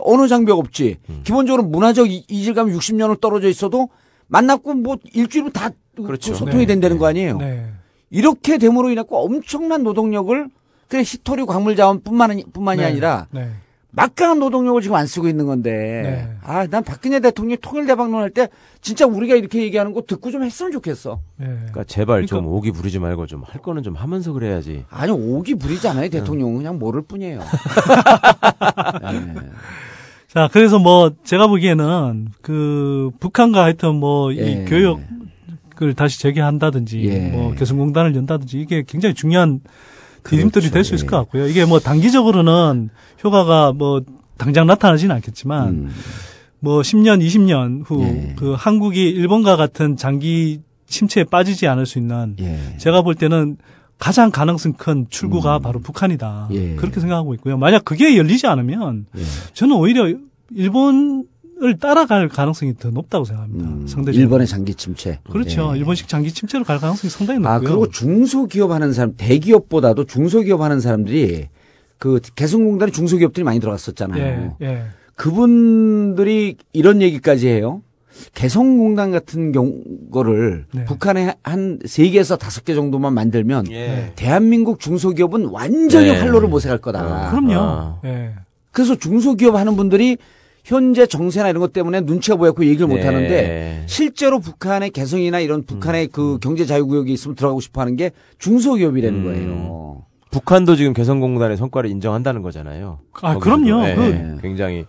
[0.00, 0.96] 어느 장벽 없지.
[1.08, 1.20] 음.
[1.24, 3.88] 기본적으로 문화적 이질감이 60년을 떨어져 있어도
[4.28, 6.32] 만났고 뭐일주일후다 그 그렇죠.
[6.32, 6.66] 그 소통이 네.
[6.66, 7.38] 된다는 거 아니에요.
[7.38, 7.66] 네.
[8.10, 10.46] 이렇게 됨으로 인해서 엄청난 노동력을
[10.88, 12.44] 그 히토리 광물 자원뿐만 이
[12.76, 12.84] 네.
[12.84, 13.50] 아니라 네.
[13.96, 15.70] 막강한 노동력을 지금 안 쓰고 있는 건데
[16.04, 16.36] 네.
[16.42, 18.48] 아난 박근혜 대통령이 통일대박론할 때
[18.82, 21.20] 진짜 우리가 이렇게 얘기하는 거 듣고 좀 했으면 좋겠어.
[21.38, 21.46] 네.
[21.46, 22.36] 그러니까 제발 그러니까...
[22.36, 24.84] 좀 오기 부리지 말고 좀 할 거는 좀 하면서 그래야지.
[24.90, 27.38] 아니 오기 부리지 않아요 대통령은 그냥 모를 뿐이에요.
[27.38, 29.34] 네.
[30.26, 34.64] 자 그래서 뭐 제가 보기에는 그 북한과 하여튼 뭐이 예.
[34.66, 37.28] 교역을 다시 재개한다든지 예.
[37.28, 39.60] 뭐 개성공단을 연다든지 이게 굉장히 중요한
[40.26, 41.10] 그림들이 될 수 있을 예.
[41.10, 41.46] 것 같고요.
[41.48, 42.90] 이게 뭐 단기적으로는
[43.22, 44.02] 효과가 뭐
[44.36, 45.90] 당장 나타나지는 않겠지만 음.
[46.58, 48.34] 뭐 10년, 20년 후그 예.
[48.36, 52.76] 그 한국이 일본과 같은 장기 침체에 빠지지 않을 수 있는 예.
[52.78, 53.56] 제가 볼 때는
[53.98, 55.62] 가장 가능성 큰 출구가 음.
[55.62, 56.48] 바로 북한이다.
[56.52, 56.74] 예.
[56.74, 57.56] 그렇게 생각하고 있고요.
[57.56, 59.22] 만약 그게 열리지 않으면 예.
[59.54, 60.12] 저는 오히려
[60.54, 61.24] 일본
[61.62, 63.66] 을 따라갈 가능성이 더 높다고 생각합니다.
[63.70, 64.20] 음, 상대적으로.
[64.22, 65.20] 일본의 장기 침체.
[65.30, 65.72] 그렇죠.
[65.72, 65.78] 네.
[65.78, 67.54] 일본식 장기 침체로 갈 가능성이 상당히 아, 높고요.
[67.54, 71.48] 아, 그리고 중소기업 하는 사람, 대기업보다도 중소기업 하는 사람들이
[71.96, 74.56] 그 개성공단에 중소기업들이 많이 들어갔었잖아요.
[74.60, 74.82] 예, 예.
[75.14, 77.80] 그분들이 이런 얘기까지 해요.
[78.34, 79.76] 개성공단 같은 경우
[80.12, 80.84] 거를 네.
[80.84, 84.12] 북한에 한 세개에서 다섯 개 정도만 만들면 예.
[84.14, 86.18] 대한민국 중소기업은 완전히 네.
[86.20, 87.00] 활로를 모색할 거다.
[87.00, 87.54] 아, 그럼요.
[87.54, 88.00] 아.
[88.04, 88.34] 예.
[88.72, 90.18] 그래서 중소기업 하는 분들이
[90.66, 92.96] 현재 정세나 이런 것 때문에 눈치가 보였고 얘기를 네.
[93.00, 96.10] 못 하는데 실제로 북한의 개성이나 이런 북한의 음.
[96.10, 96.38] 그 음.
[96.40, 98.10] 경제 자유구역이 있으면 들어가고 싶어 하는 게
[98.40, 99.24] 중소기업이라는 음.
[99.24, 100.04] 거예요.
[100.32, 102.98] 북한도 지금 개성공단의 성과를 인정한다는 거잖아요.
[103.22, 103.82] 아, 그럼요.
[103.84, 103.94] 네.
[103.94, 104.84] 그, 굉장히.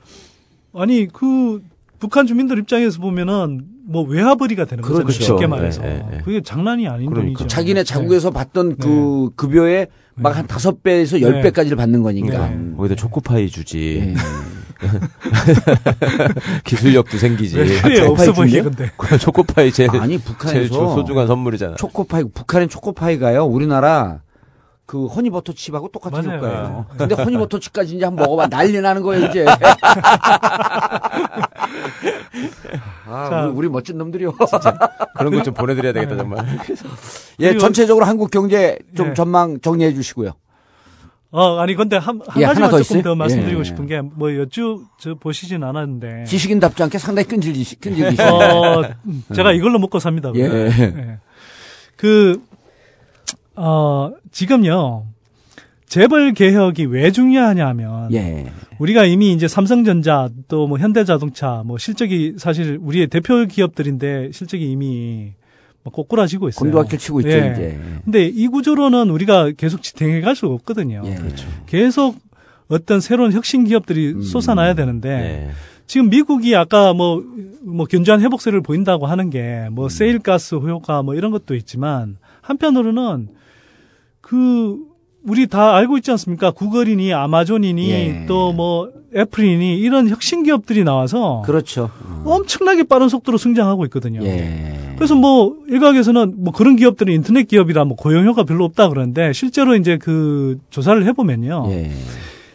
[0.73, 1.61] 아니, 그,
[1.99, 4.95] 북한 주민들 입장에서 보면은 뭐 외화벌이가 되는 거죠.
[4.95, 5.11] 그렇죠.
[5.23, 5.81] 쉽게 네, 말해서.
[5.83, 7.39] 네, 그게 장난이 아닌 그러니까.
[7.39, 7.47] 돈이죠.
[7.55, 12.51] 자기네 자국에서 받던 그 급여의 막한 다섯 배에서 열배까지를 받는 거니까.
[12.77, 14.13] 거기다 초코파이 주지.
[16.63, 17.57] 기술력도 생기지.
[17.59, 18.89] 아, 없어 보이게 근데.
[19.19, 21.75] 초코파이 제일 아니 북한에서 제일 소중한 선물이잖아.
[21.75, 23.43] 초코파이 북한엔 초코파이가요.
[23.45, 24.19] 우리나라
[24.85, 26.85] 그 허니버터칩하고 똑같은 효과예요.
[26.91, 26.95] 네.
[26.97, 29.45] 근데 허니버터칩까지 이제 한번 먹어봐 난리 나는 거예요 이제.
[33.09, 34.33] 아, 자, 우리, 우리, 멋진 놈들이요.
[35.17, 36.59] 그런 거 좀 보내드려야 되겠다 정말.
[37.39, 39.13] 예, 전체적으로 한국 경제 좀 예.
[39.13, 40.31] 전망 정리해 주시고요.
[41.37, 43.03] 어, 아니 근데 한, 한 예, 가지만 더 조금 있어요?
[43.11, 48.21] 더 말씀드리고 예, 싶은 게 뭐 여쭈 저 보시진 않았는데 지식인답지 않게 상당히 끈질기 끈질기.
[48.21, 48.83] 어,
[49.35, 50.31] 제가 이걸로 먹고 삽니다.
[50.35, 50.41] 예.
[50.43, 51.17] 예.
[51.95, 52.41] 그
[53.55, 55.05] 어, 지금요.
[55.87, 58.51] 재벌 개혁이 왜 중요하냐면 하 예.
[58.77, 65.33] 우리가 이미 이제 삼성전자 또 뭐 현대자동차 뭐 실적이 사실 우리의 대표 기업들인데 실적이 이미
[65.89, 66.59] 꼬꾸라지고 있어요.
[66.59, 67.51] 곤두박질 치고 있죠, 예.
[67.51, 67.79] 이제.
[68.03, 71.01] 근데 이 구조로는 우리가 계속 지탱해 갈 수가 없거든요.
[71.05, 71.15] 예.
[71.15, 71.47] 그렇죠.
[71.65, 72.17] 계속
[72.69, 74.21] 어떤 새로운 혁신 기업들이 음.
[74.21, 75.51] 쏟아나야 되는데 예.
[75.85, 77.23] 지금 미국이 아까 뭐,
[77.63, 79.89] 뭐 견조한 회복세를 보인다고 하는 게뭐 음.
[79.89, 83.29] 세일가스 효과 뭐 이런 것도 있지만 한편으로는
[84.21, 84.79] 그
[85.27, 86.51] 우리 다 알고 있지 않습니까?
[86.51, 88.25] 구글이니 아마존이니 예.
[88.27, 91.91] 또뭐 애플이니 이런 혁신 기업들이 나와서 그렇죠.
[92.05, 92.21] 음.
[92.25, 94.21] 엄청나게 빠른 속도로 성장하고 있거든요.
[94.23, 94.93] 예.
[94.95, 99.75] 그래서 뭐 일각에서는 뭐 그런 기업들은 인터넷 기업이라 뭐 고용 효과 별로 없다 그러는데 실제로
[99.75, 101.65] 이제 그 조사를 해보면요.
[101.71, 101.91] 예.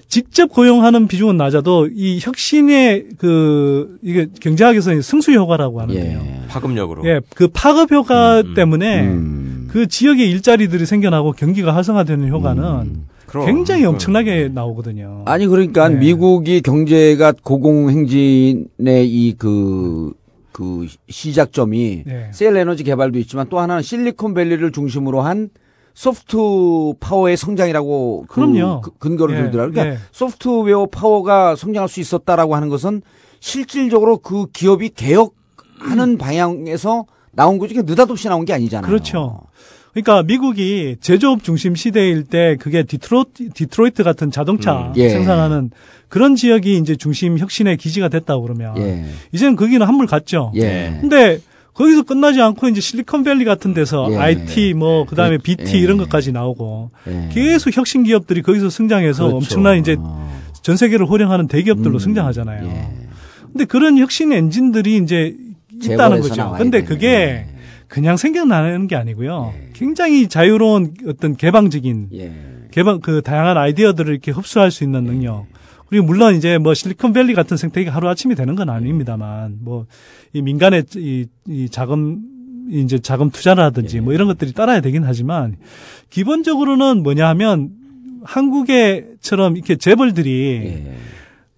[0.09, 6.19] 직접 고용하는 비중은 낮아도 이 혁신의 그 이게 경제학에서 승수 효과라고 하는데요.
[6.21, 6.41] 예.
[6.49, 7.07] 파급력으로.
[7.07, 9.52] 예, 그 파급 효과 음, 음, 때문에 음.
[9.73, 13.07] 그지역의 일자리들이 생겨나고 경기가 활성화되는 효과는 음,
[13.47, 14.49] 굉장히 엄청나게 네.
[14.49, 15.23] 나오거든요.
[15.27, 15.97] 아니 그러니까 네.
[15.97, 20.13] 미국이 경제가 고공행진의 이 그
[20.55, 22.29] 그 시작점이 네.
[22.31, 25.49] 셀 에너지 개발도 있지만 또 하나는 실리콘밸리를 중심으로 한
[25.95, 26.37] 소프트
[27.01, 28.83] 파워의 성장이라고 그 그럼요.
[28.83, 29.43] 그 근거를 네.
[29.45, 29.73] 들더라고요.
[29.73, 29.95] 그러니까 예.
[29.95, 30.05] 네.
[30.13, 33.01] 소프트웨어 파워가 성장할 수 있었다라고 하는 것은
[33.41, 38.89] 실질적으로 그 기업이 개혁하는 방향에서 나온 거지 그게 느닷없이 나온 게 아니잖아요.
[38.89, 39.41] 그렇죠.
[39.93, 45.11] 그러니까 미국이 제조업 중심 시대일 때 그게 디트로이트, 디트로이트 같은 자동차 음, 예.
[45.11, 45.71] 생산하는
[46.09, 49.05] 그런 지역이 이제 중심 혁신의 기지가 됐다고 그러면 예.
[49.33, 50.53] 이제는 거기는 한물 갔죠.
[50.57, 50.97] 예.
[51.01, 51.41] 근데
[51.75, 54.17] 거기서 끝나지 않고 이제 실리콘밸리 같은 데서 예.
[54.17, 55.05] IT 뭐 예.
[55.07, 55.81] 그다음에 BT 예.
[55.81, 57.29] 이런 것까지 나오고 예.
[57.33, 59.37] 계속 혁신 기업들이 거기서 승장해서 그렇죠.
[59.37, 60.43] 엄청난 이제 어.
[60.63, 63.03] 전 세계를 호령하는 대기업들로 음, 승장하잖아요.
[63.53, 65.35] 근데 그런 혁신 엔진들이 이제
[65.85, 66.55] 있다는 거죠.
[66.57, 67.47] 근데 그게 네.
[67.89, 69.53] 그냥 생겨나는게 아니고요.
[69.57, 69.69] 예.
[69.73, 72.33] 굉장히 자유로운 어떤 개방적인 예.
[72.71, 75.11] 개방 그 다양한 아이디어들을 이렇게 흡수할 수 있는 예.
[75.11, 75.47] 능력.
[75.89, 79.87] 그리고 물론 이제 뭐 실리콘밸리 같은 생태계 하루 아침이 되는 건 아닙니다만 뭐
[80.35, 82.21] 이 민간의 이, 이 자금
[82.71, 84.15] 이제 자금 투자라든지뭐 예.
[84.15, 85.59] 이런 것들이 따라야 되긴 하지만
[86.09, 87.73] 기본적으로는 뭐냐 하면
[88.25, 90.85] 한국의처럼 이렇게 재벌들이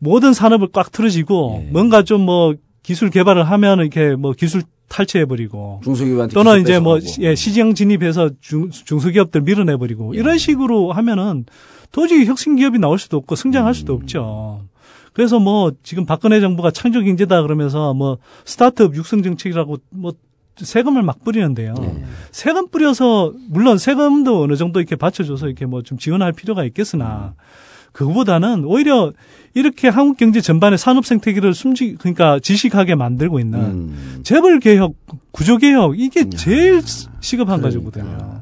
[0.00, 6.60] 모든 산업을 꽉 틀어지고 뭔가 좀뭐 기술 개발을 하면 이렇게 뭐 기술 탈취해버리고 중소기업한테 또는
[6.60, 10.20] 이제 뭐 예, 시장 진입해서 중, 중소기업들 밀어내버리고 예.
[10.20, 11.46] 이런 식으로 하면은
[11.90, 14.02] 도저히 혁신 기업이 나올 수도 없고 성장할 수도 음.
[14.02, 14.64] 없죠.
[15.14, 20.12] 그래서 뭐 지금 박근혜 정부가 창조 경제다 그러면서 뭐 스타트업 육성 정책이라고 뭐
[20.56, 21.74] 세금을 막 뿌리는데요.
[21.80, 22.04] 예.
[22.32, 27.40] 세금 뿌려서 물론 세금도 어느 정도 이렇게 받쳐줘서 이렇게 뭐 좀 지원할 필요가 있겠으나 음.
[27.92, 29.12] 그보다는 오히려
[29.54, 34.20] 이렇게 한국 경제 전반의 산업 생태계를 숨지 그러니까 지식하게 만들고 있는 음.
[34.24, 34.94] 재벌 개혁,
[35.30, 36.80] 구조 개혁 이게 제일 야.
[37.20, 37.80] 시급한 그러니까.
[37.82, 38.40] 거거든요.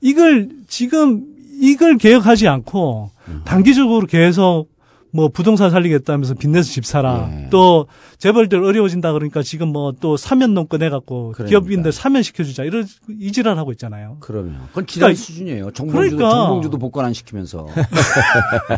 [0.00, 1.24] 이걸 지금
[1.60, 3.42] 이걸 개혁하지 않고 음.
[3.44, 4.69] 단기적으로 계속
[5.12, 7.28] 뭐 부동산 살리겠다면서 빚내서 집 사라.
[7.32, 7.48] 예.
[7.50, 7.86] 또
[8.18, 11.46] 재벌들 어려워진다 그러니까 지금 뭐 또 사면 농권 해갖고 그러니까.
[11.50, 12.86] 기업인들 사면 시켜주자 이런
[13.18, 14.18] 이질환 하고 있잖아요.
[14.20, 15.70] 그럼면 그건 기단 그러니까, 수준이에요.
[15.72, 16.30] 정봉주도 그러니까.
[16.40, 17.66] 정봉주도 복권 안 시키면서.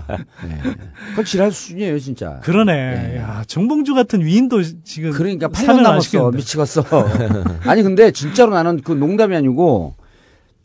[0.08, 0.58] 네.
[1.10, 2.40] 그건 지랄 수준이에요 진짜.
[2.42, 2.72] 그러네.
[2.72, 3.16] 네.
[3.18, 6.82] 야 정봉주 같은 위인도 지금 그러니까 8년 남았어 미치겠어.
[7.66, 9.94] 아니 근데 진짜로 나는 그 농담이 아니고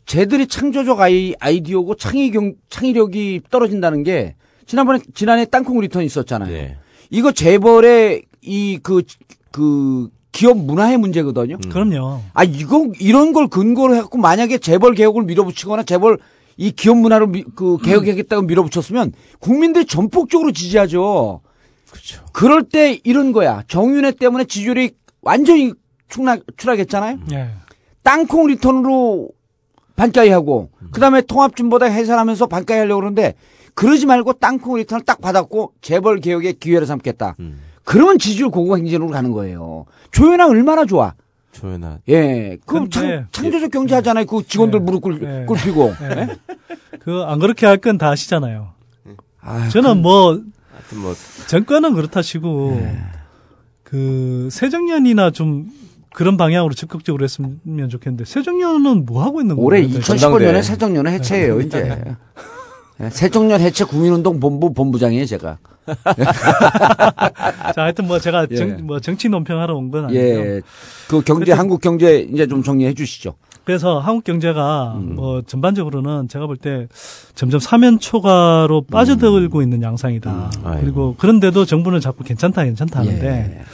[0.06, 4.34] 쟤들이 창조적 아이, 아이디어고 창의경, 창의력이 떨어진다는 게
[4.68, 6.50] 지난번에 지난해 땅콩 리턴 있었잖아요.
[6.52, 6.76] 네.
[7.10, 9.02] 이거 재벌의 이그그
[9.50, 11.56] 그 기업 문화의 문제거든요.
[11.56, 11.70] 음.
[11.70, 12.20] 그럼요.
[12.34, 16.18] 아 이거 이런 걸 근거로 해갖고 만약에 재벌 개혁을 밀어붙이거나 재벌
[16.58, 18.46] 이 기업 문화를 미, 그 개혁하겠다고 음.
[18.46, 21.40] 밀어붙였으면 국민들이 전폭적으로 지지하죠.
[21.90, 22.22] 그렇죠.
[22.34, 23.62] 그럴 때 이런 거야.
[23.68, 24.90] 정윤회 때문에 지지율이
[25.22, 25.72] 완전히
[26.10, 27.20] 추락, 추락했잖아요.
[27.24, 27.24] 네.
[27.24, 27.32] 음.
[27.36, 27.50] 예.
[28.02, 29.30] 땅콩 리턴으로
[29.96, 33.34] 반가이 하고 그다음에 통합진보당 해산하면서 반가이 하려고 그러는데
[33.78, 37.36] 그러지 말고 땅콩 리턴을 딱 받았고 재벌 개혁의 기회를 삼겠다.
[37.38, 37.60] 음.
[37.84, 39.86] 그러면 지지율 고공 행진으로 가는 거예요.
[40.10, 41.14] 조연아 얼마나 좋아.
[41.52, 42.00] 조연아.
[42.08, 42.58] 예.
[42.66, 43.24] 그럼 창, 예.
[43.30, 44.26] 창조적 경제 하잖아요.
[44.26, 44.84] 그 직원들 예.
[44.84, 45.44] 무릎 꿇, 예.
[45.46, 45.92] 꿇히고.
[46.00, 46.20] 예.
[46.20, 46.36] 예?
[46.98, 48.70] 그안 그렇게 할 건 다 아시잖아요.
[49.40, 50.40] 아유, 그 저는 그, 뭐,
[50.96, 51.14] 뭐
[51.46, 52.80] 정권은 그렇다 시고그
[53.94, 54.50] 예.
[54.50, 55.70] 새정년이나 좀
[56.12, 59.64] 그런 방향으로 적극적으로 했으면 좋겠는데 새정년은 뭐 하고 있는 거예요?
[59.64, 61.96] 올해 2019년에 새정년은 해체해요 이제.
[63.10, 65.58] 세종년 예, 해체 국민운동 본부 본부장이에요 제가.
[67.74, 68.56] 자, 하여튼 뭐 제가 예.
[68.56, 68.74] 정, 예.
[68.74, 70.18] 뭐 정치 논평하러 온건 예.
[70.18, 70.44] 아니고요.
[70.56, 70.60] 예.
[71.08, 73.34] 그 경제 한국 경제 이제 좀 정리해 주시죠.
[73.64, 75.14] 그래서 한국 경제가 음.
[75.14, 76.88] 뭐 전반적으로는 제가 볼 때
[77.36, 78.86] 점점 사면 초과로 음.
[78.90, 79.62] 빠져들고 음.
[79.62, 80.30] 있는 양상이다.
[80.64, 80.78] 음.
[80.80, 83.64] 그리고 그런데도 정부는 자꾸 괜찮다 괜찮다 하는데 예.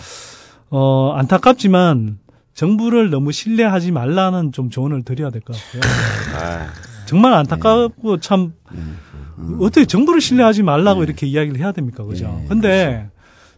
[0.68, 2.18] 어 안타깝지만
[2.52, 5.80] 정부를 너무 신뢰하지 말라는 좀 조언을 드려야 될 것 같고요.
[6.38, 6.66] 아.
[7.06, 8.98] 정말 안타깝고 참 음.
[9.38, 9.58] 음.
[9.60, 11.06] 어떻게 정부를 신뢰하지 말라고 네.
[11.06, 12.26] 이렇게 이야기를 해야 됩니까, 그죠?
[12.26, 13.12] 네, 근데 그렇죠.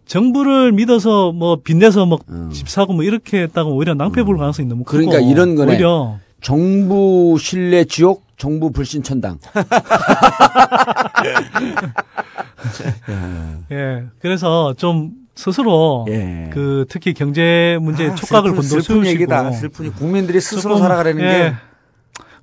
[0.07, 2.51] 정부를 믿어서 뭐 빚내서 뭐집 음.
[2.67, 4.39] 사고 뭐 이렇게 했다고 오히려 낭패 볼 음.
[4.39, 5.73] 가능성이 너무 크고 그러니까 이런 거네.
[5.75, 9.39] 오히려 정부 신뢰 지옥, 정부 불신 천당.
[13.73, 14.05] 예.
[14.21, 16.51] 그래서 좀 스스로 예.
[16.53, 19.51] 그 특히 경제 문제 아, 촉각을 본두세우시고 슬픈 얘기다.
[19.53, 21.29] 슬픈 국민들이 스스로 조금, 살아가려는 예.
[21.29, 21.53] 게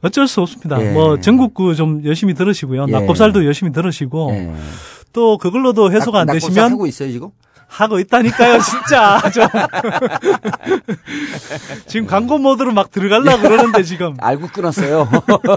[0.03, 0.81] 어쩔 수 없습니다.
[0.83, 0.91] 예.
[0.91, 2.85] 뭐 전국구 그 좀 열심히 들으시고요.
[2.87, 2.91] 예.
[2.91, 4.53] 낙곱살도 열심히 들으시고 예.
[5.13, 7.29] 또 그걸로도 해소가 안 되시면 하고 있어요 지금.
[7.67, 9.19] 하고 있다니까요, 진짜.
[9.31, 9.47] 좀.
[11.87, 14.13] 지금 광고 모드로 막 들어가려고 그러는데 지금.
[14.21, 15.07] 알고 끊었어요.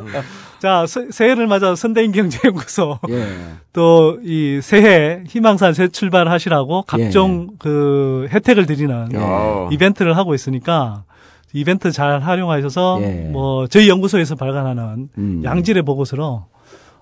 [0.59, 3.27] 자, 새해를 맞아 선대인 경제연구소 예.
[3.75, 7.57] 또이 새해 희망산 새 출발하시라고 각종 예.
[7.59, 9.19] 그 혜택을 드리는 예.
[9.73, 11.03] 이벤트를 하고 있으니까
[11.53, 13.29] 이벤트 잘 활용하셔서 예.
[13.31, 15.41] 뭐 저희 연구소에서 발간하는 음.
[15.45, 16.45] 양질의 보고서로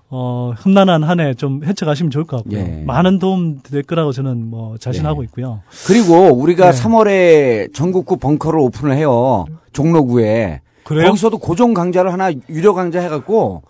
[0.09, 2.59] 어, 험난한 한해좀 헤쳐가시면 좋을 것 같고요.
[2.59, 2.83] 예.
[2.85, 5.25] 많은 도움 될 거라고 저는 뭐 자신하고 예.
[5.25, 5.61] 있고요.
[5.87, 6.81] 그리고 우리가 네.
[6.83, 9.45] 3월에 전국구 벙커를 오픈을 해요.
[9.73, 10.61] 종로구에.
[10.83, 11.07] 그래요?
[11.07, 13.63] 거기서도 고정 강좌를 하나 유료 강좌 해갖고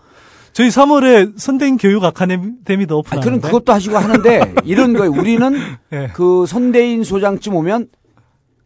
[0.51, 3.17] 저희 3월에 선대인 교육 아카데미도 오픈하는데.
[3.17, 5.11] 아, 그럼 그것도 하시고 하는데 이런 거예요.
[5.11, 5.53] 우리는
[5.89, 6.07] 네.
[6.13, 7.87] 그 선대인 소장쯤 오면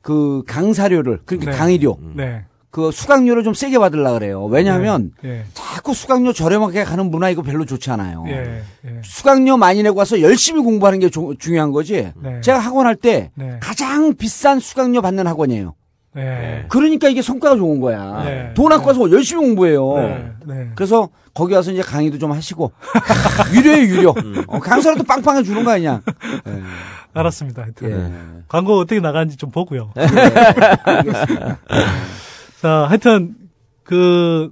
[0.02, 1.58] 그 강사료를 그러니까 네.
[1.58, 2.14] 강의료 음.
[2.16, 2.46] 네.
[2.72, 4.46] 그 수강료를 좀 세게 받으려 그래요.
[4.46, 5.44] 왜냐하면 예.
[5.56, 8.26] 자꾸 수강료 저렴하게 가는 문화 이거 별로 좋지 않아요.
[8.28, 8.62] 예.
[8.86, 9.02] 예.
[9.04, 12.12] 수강료 많이 내고 와서 열심히 공부하는 게 조, 중요한 거지.
[12.22, 12.40] 네.
[12.42, 13.58] 제가 학원 할때 네.
[13.60, 15.74] 가장 비싼 수강료 받는 학원이에요.
[16.14, 16.66] 네.
[16.70, 18.22] 그러니까 이게 성과가 좋은 거야.
[18.24, 18.54] 네.
[18.54, 20.36] 돈 아까 워서 열심히 공부해요.
[20.76, 22.72] 그래서 거기 와서 이제 강의도 좀 하시고
[23.56, 24.12] 유료에 유료.
[24.14, 24.44] 음.
[24.46, 26.02] 어, 강사라도 빵빵해 주는 거 아니냐.
[27.14, 27.64] 알았습니다.
[27.64, 27.92] 하여튼.
[28.38, 28.42] 예.
[28.48, 29.92] 광고 어떻게 나가는지 좀 보고요.
[29.98, 30.02] 예.
[30.02, 31.60] 알겠습니다.
[32.62, 33.36] 자, 하여튼
[33.84, 34.52] 그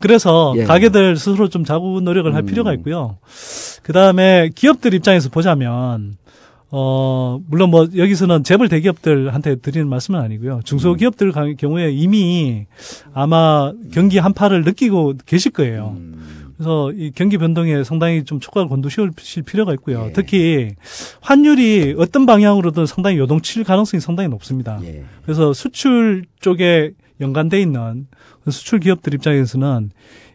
[0.00, 0.64] 그래서 예.
[0.64, 2.46] 가게들 스스로 좀 자구 노력을 할 음.
[2.46, 3.16] 필요가 있고요.
[3.82, 6.16] 그 다음에 기업들 입장에서 보자면
[6.70, 10.60] 어 물론 뭐 여기서는 재벌 대기업들한테 드리는 말씀은 아니고요.
[10.64, 11.56] 중소기업들 음.
[11.56, 12.66] 경우에 이미
[13.14, 15.94] 아마 경기 한파를 느끼고 계실 거예요.
[15.96, 16.45] 음.
[16.56, 19.10] 그래서 이 경기 변동에 상당히 좀 촉각을 곤두실
[19.44, 20.06] 필요가 있고요.
[20.08, 20.12] 예.
[20.12, 20.70] 특히
[21.20, 24.80] 환율이 어떤 방향으로든 상당히 요동칠 가능성이 상당히 높습니다.
[24.84, 25.04] 예.
[25.22, 28.06] 그래서 수출 쪽에 연관돼 있는
[28.48, 29.90] 수출 기업들 입장에서는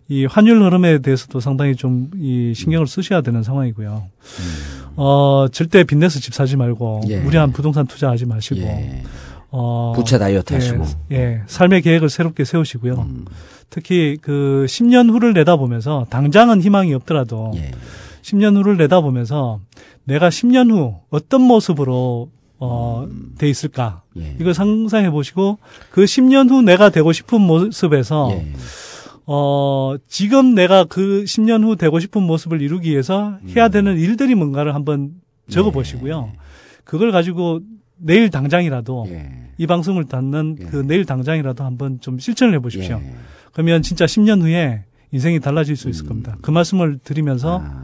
[0.09, 4.03] 이 환율 흐름에 대해서도 상당히 좀 이 신경을 쓰셔야 되는 상황이고요.
[4.21, 4.91] 음.
[4.97, 7.17] 어 절대 빚내서 집 사지 말고 예.
[7.19, 8.59] 무리한 부동산 투자하지 마시고.
[8.61, 9.03] 예.
[9.51, 10.83] 어, 부채 다이어트 예, 하시고.
[11.11, 11.41] 예.
[11.45, 12.93] 삶의 계획을 새롭게 세우시고요.
[12.93, 13.25] 음.
[13.69, 17.71] 특히 그 10년 후를 내다보면서 당장은 희망이 없더라도 예.
[18.21, 19.59] 10년 후를 내다보면서
[20.05, 22.29] 내가 10년 후 어떤 모습으로
[22.59, 23.33] 어, 음.
[23.37, 24.03] 돼 있을까.
[24.17, 24.35] 예.
[24.39, 25.57] 이걸 상상해 보시고
[25.89, 28.47] 그 10년 후 내가 되고 싶은 모습에서 예.
[29.25, 33.71] 어, 지금 내가 그 10년 후 되고 싶은 모습을 이루기 위해서 해야 음.
[33.71, 35.11] 되는 일들이 뭔가를 한번
[35.49, 36.31] 적어 보시고요.
[36.35, 36.39] 예.
[36.85, 37.59] 그걸 가지고
[37.97, 39.40] 내일 당장이라도 예.
[39.61, 40.65] 이 방송을 듣는 예.
[40.65, 42.95] 그 내일 당장이라도 한번 좀 실천을 해보십시오.
[43.03, 43.13] 예.
[43.53, 45.91] 그러면 진짜 10년 후에 인생이 달라질 수 음.
[45.91, 46.35] 있을 겁니다.
[46.41, 47.83] 그 말씀을 드리면서 아.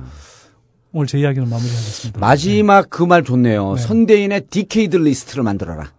[0.92, 2.20] 오늘 제이야기를 마무리하겠습니다.
[2.20, 2.88] 마지막 네.
[2.90, 3.76] 그말 좋네요.
[3.76, 3.82] 네.
[3.82, 5.92] 선대인의 디케이드 리스트를 만들어라.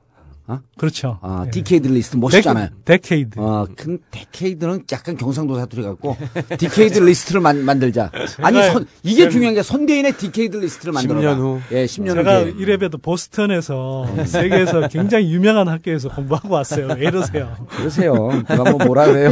[0.51, 0.61] 어?
[0.79, 1.19] 그렇죠.
[1.21, 1.51] 아, 예.
[1.51, 2.71] 디케이드 리스트 멋있잖아요.
[2.87, 3.39] 데케이드.
[3.39, 6.17] 아, 그 데케이드는 약간 경상도 사투리 같고
[6.57, 8.11] 디케이드 리스트를 만, 만들자.
[8.39, 11.21] 아니, 선, 이게 중요한 게 선대인의 디케이드 리스트를 만들어.
[11.21, 11.61] 10년 후.
[11.71, 12.45] 예, 10년 제가 후.
[12.47, 16.97] 제가 이래봬도 보스턴에서 세계에서 굉장히 유명한 학교에서 공부하고 왔어요.
[16.97, 17.55] 왜 이러세요?
[17.69, 18.15] 그러세요.
[18.15, 19.31] 그거 한번 뭐 뭐라 그래요.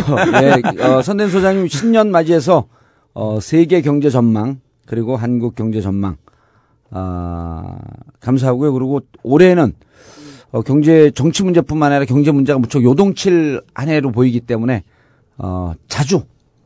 [0.78, 2.68] 예, 어, 선대인 소장님 1 0년 맞이해서
[3.14, 6.16] 어, 세계 경제 전망 그리고 한국 경제 전망
[6.90, 7.78] 아,
[8.20, 8.74] 감사하고요.
[8.74, 9.72] 그리고 올해는
[10.56, 14.84] 어, 경제 정치 문제뿐만 아니라 경제 문제가 무척 요동칠 한 해로 보이기 때문에
[15.36, 16.22] 어, 자주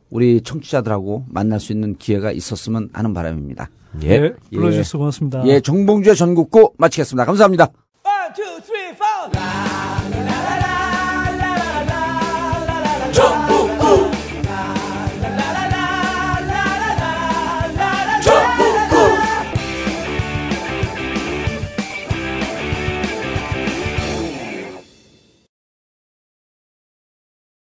[0.09, 3.69] 우리 청취자들하고 만날 수 있는 기회가 있었으면 하는 바람입니다.
[4.03, 4.19] 예.
[4.21, 5.43] 네, 불러주셔서 고맙습니다.
[5.47, 7.25] 예, 정봉주의 전국고 마치겠습니다.
[7.25, 7.67] 감사합니다.
[8.05, 9.70] One, two, three,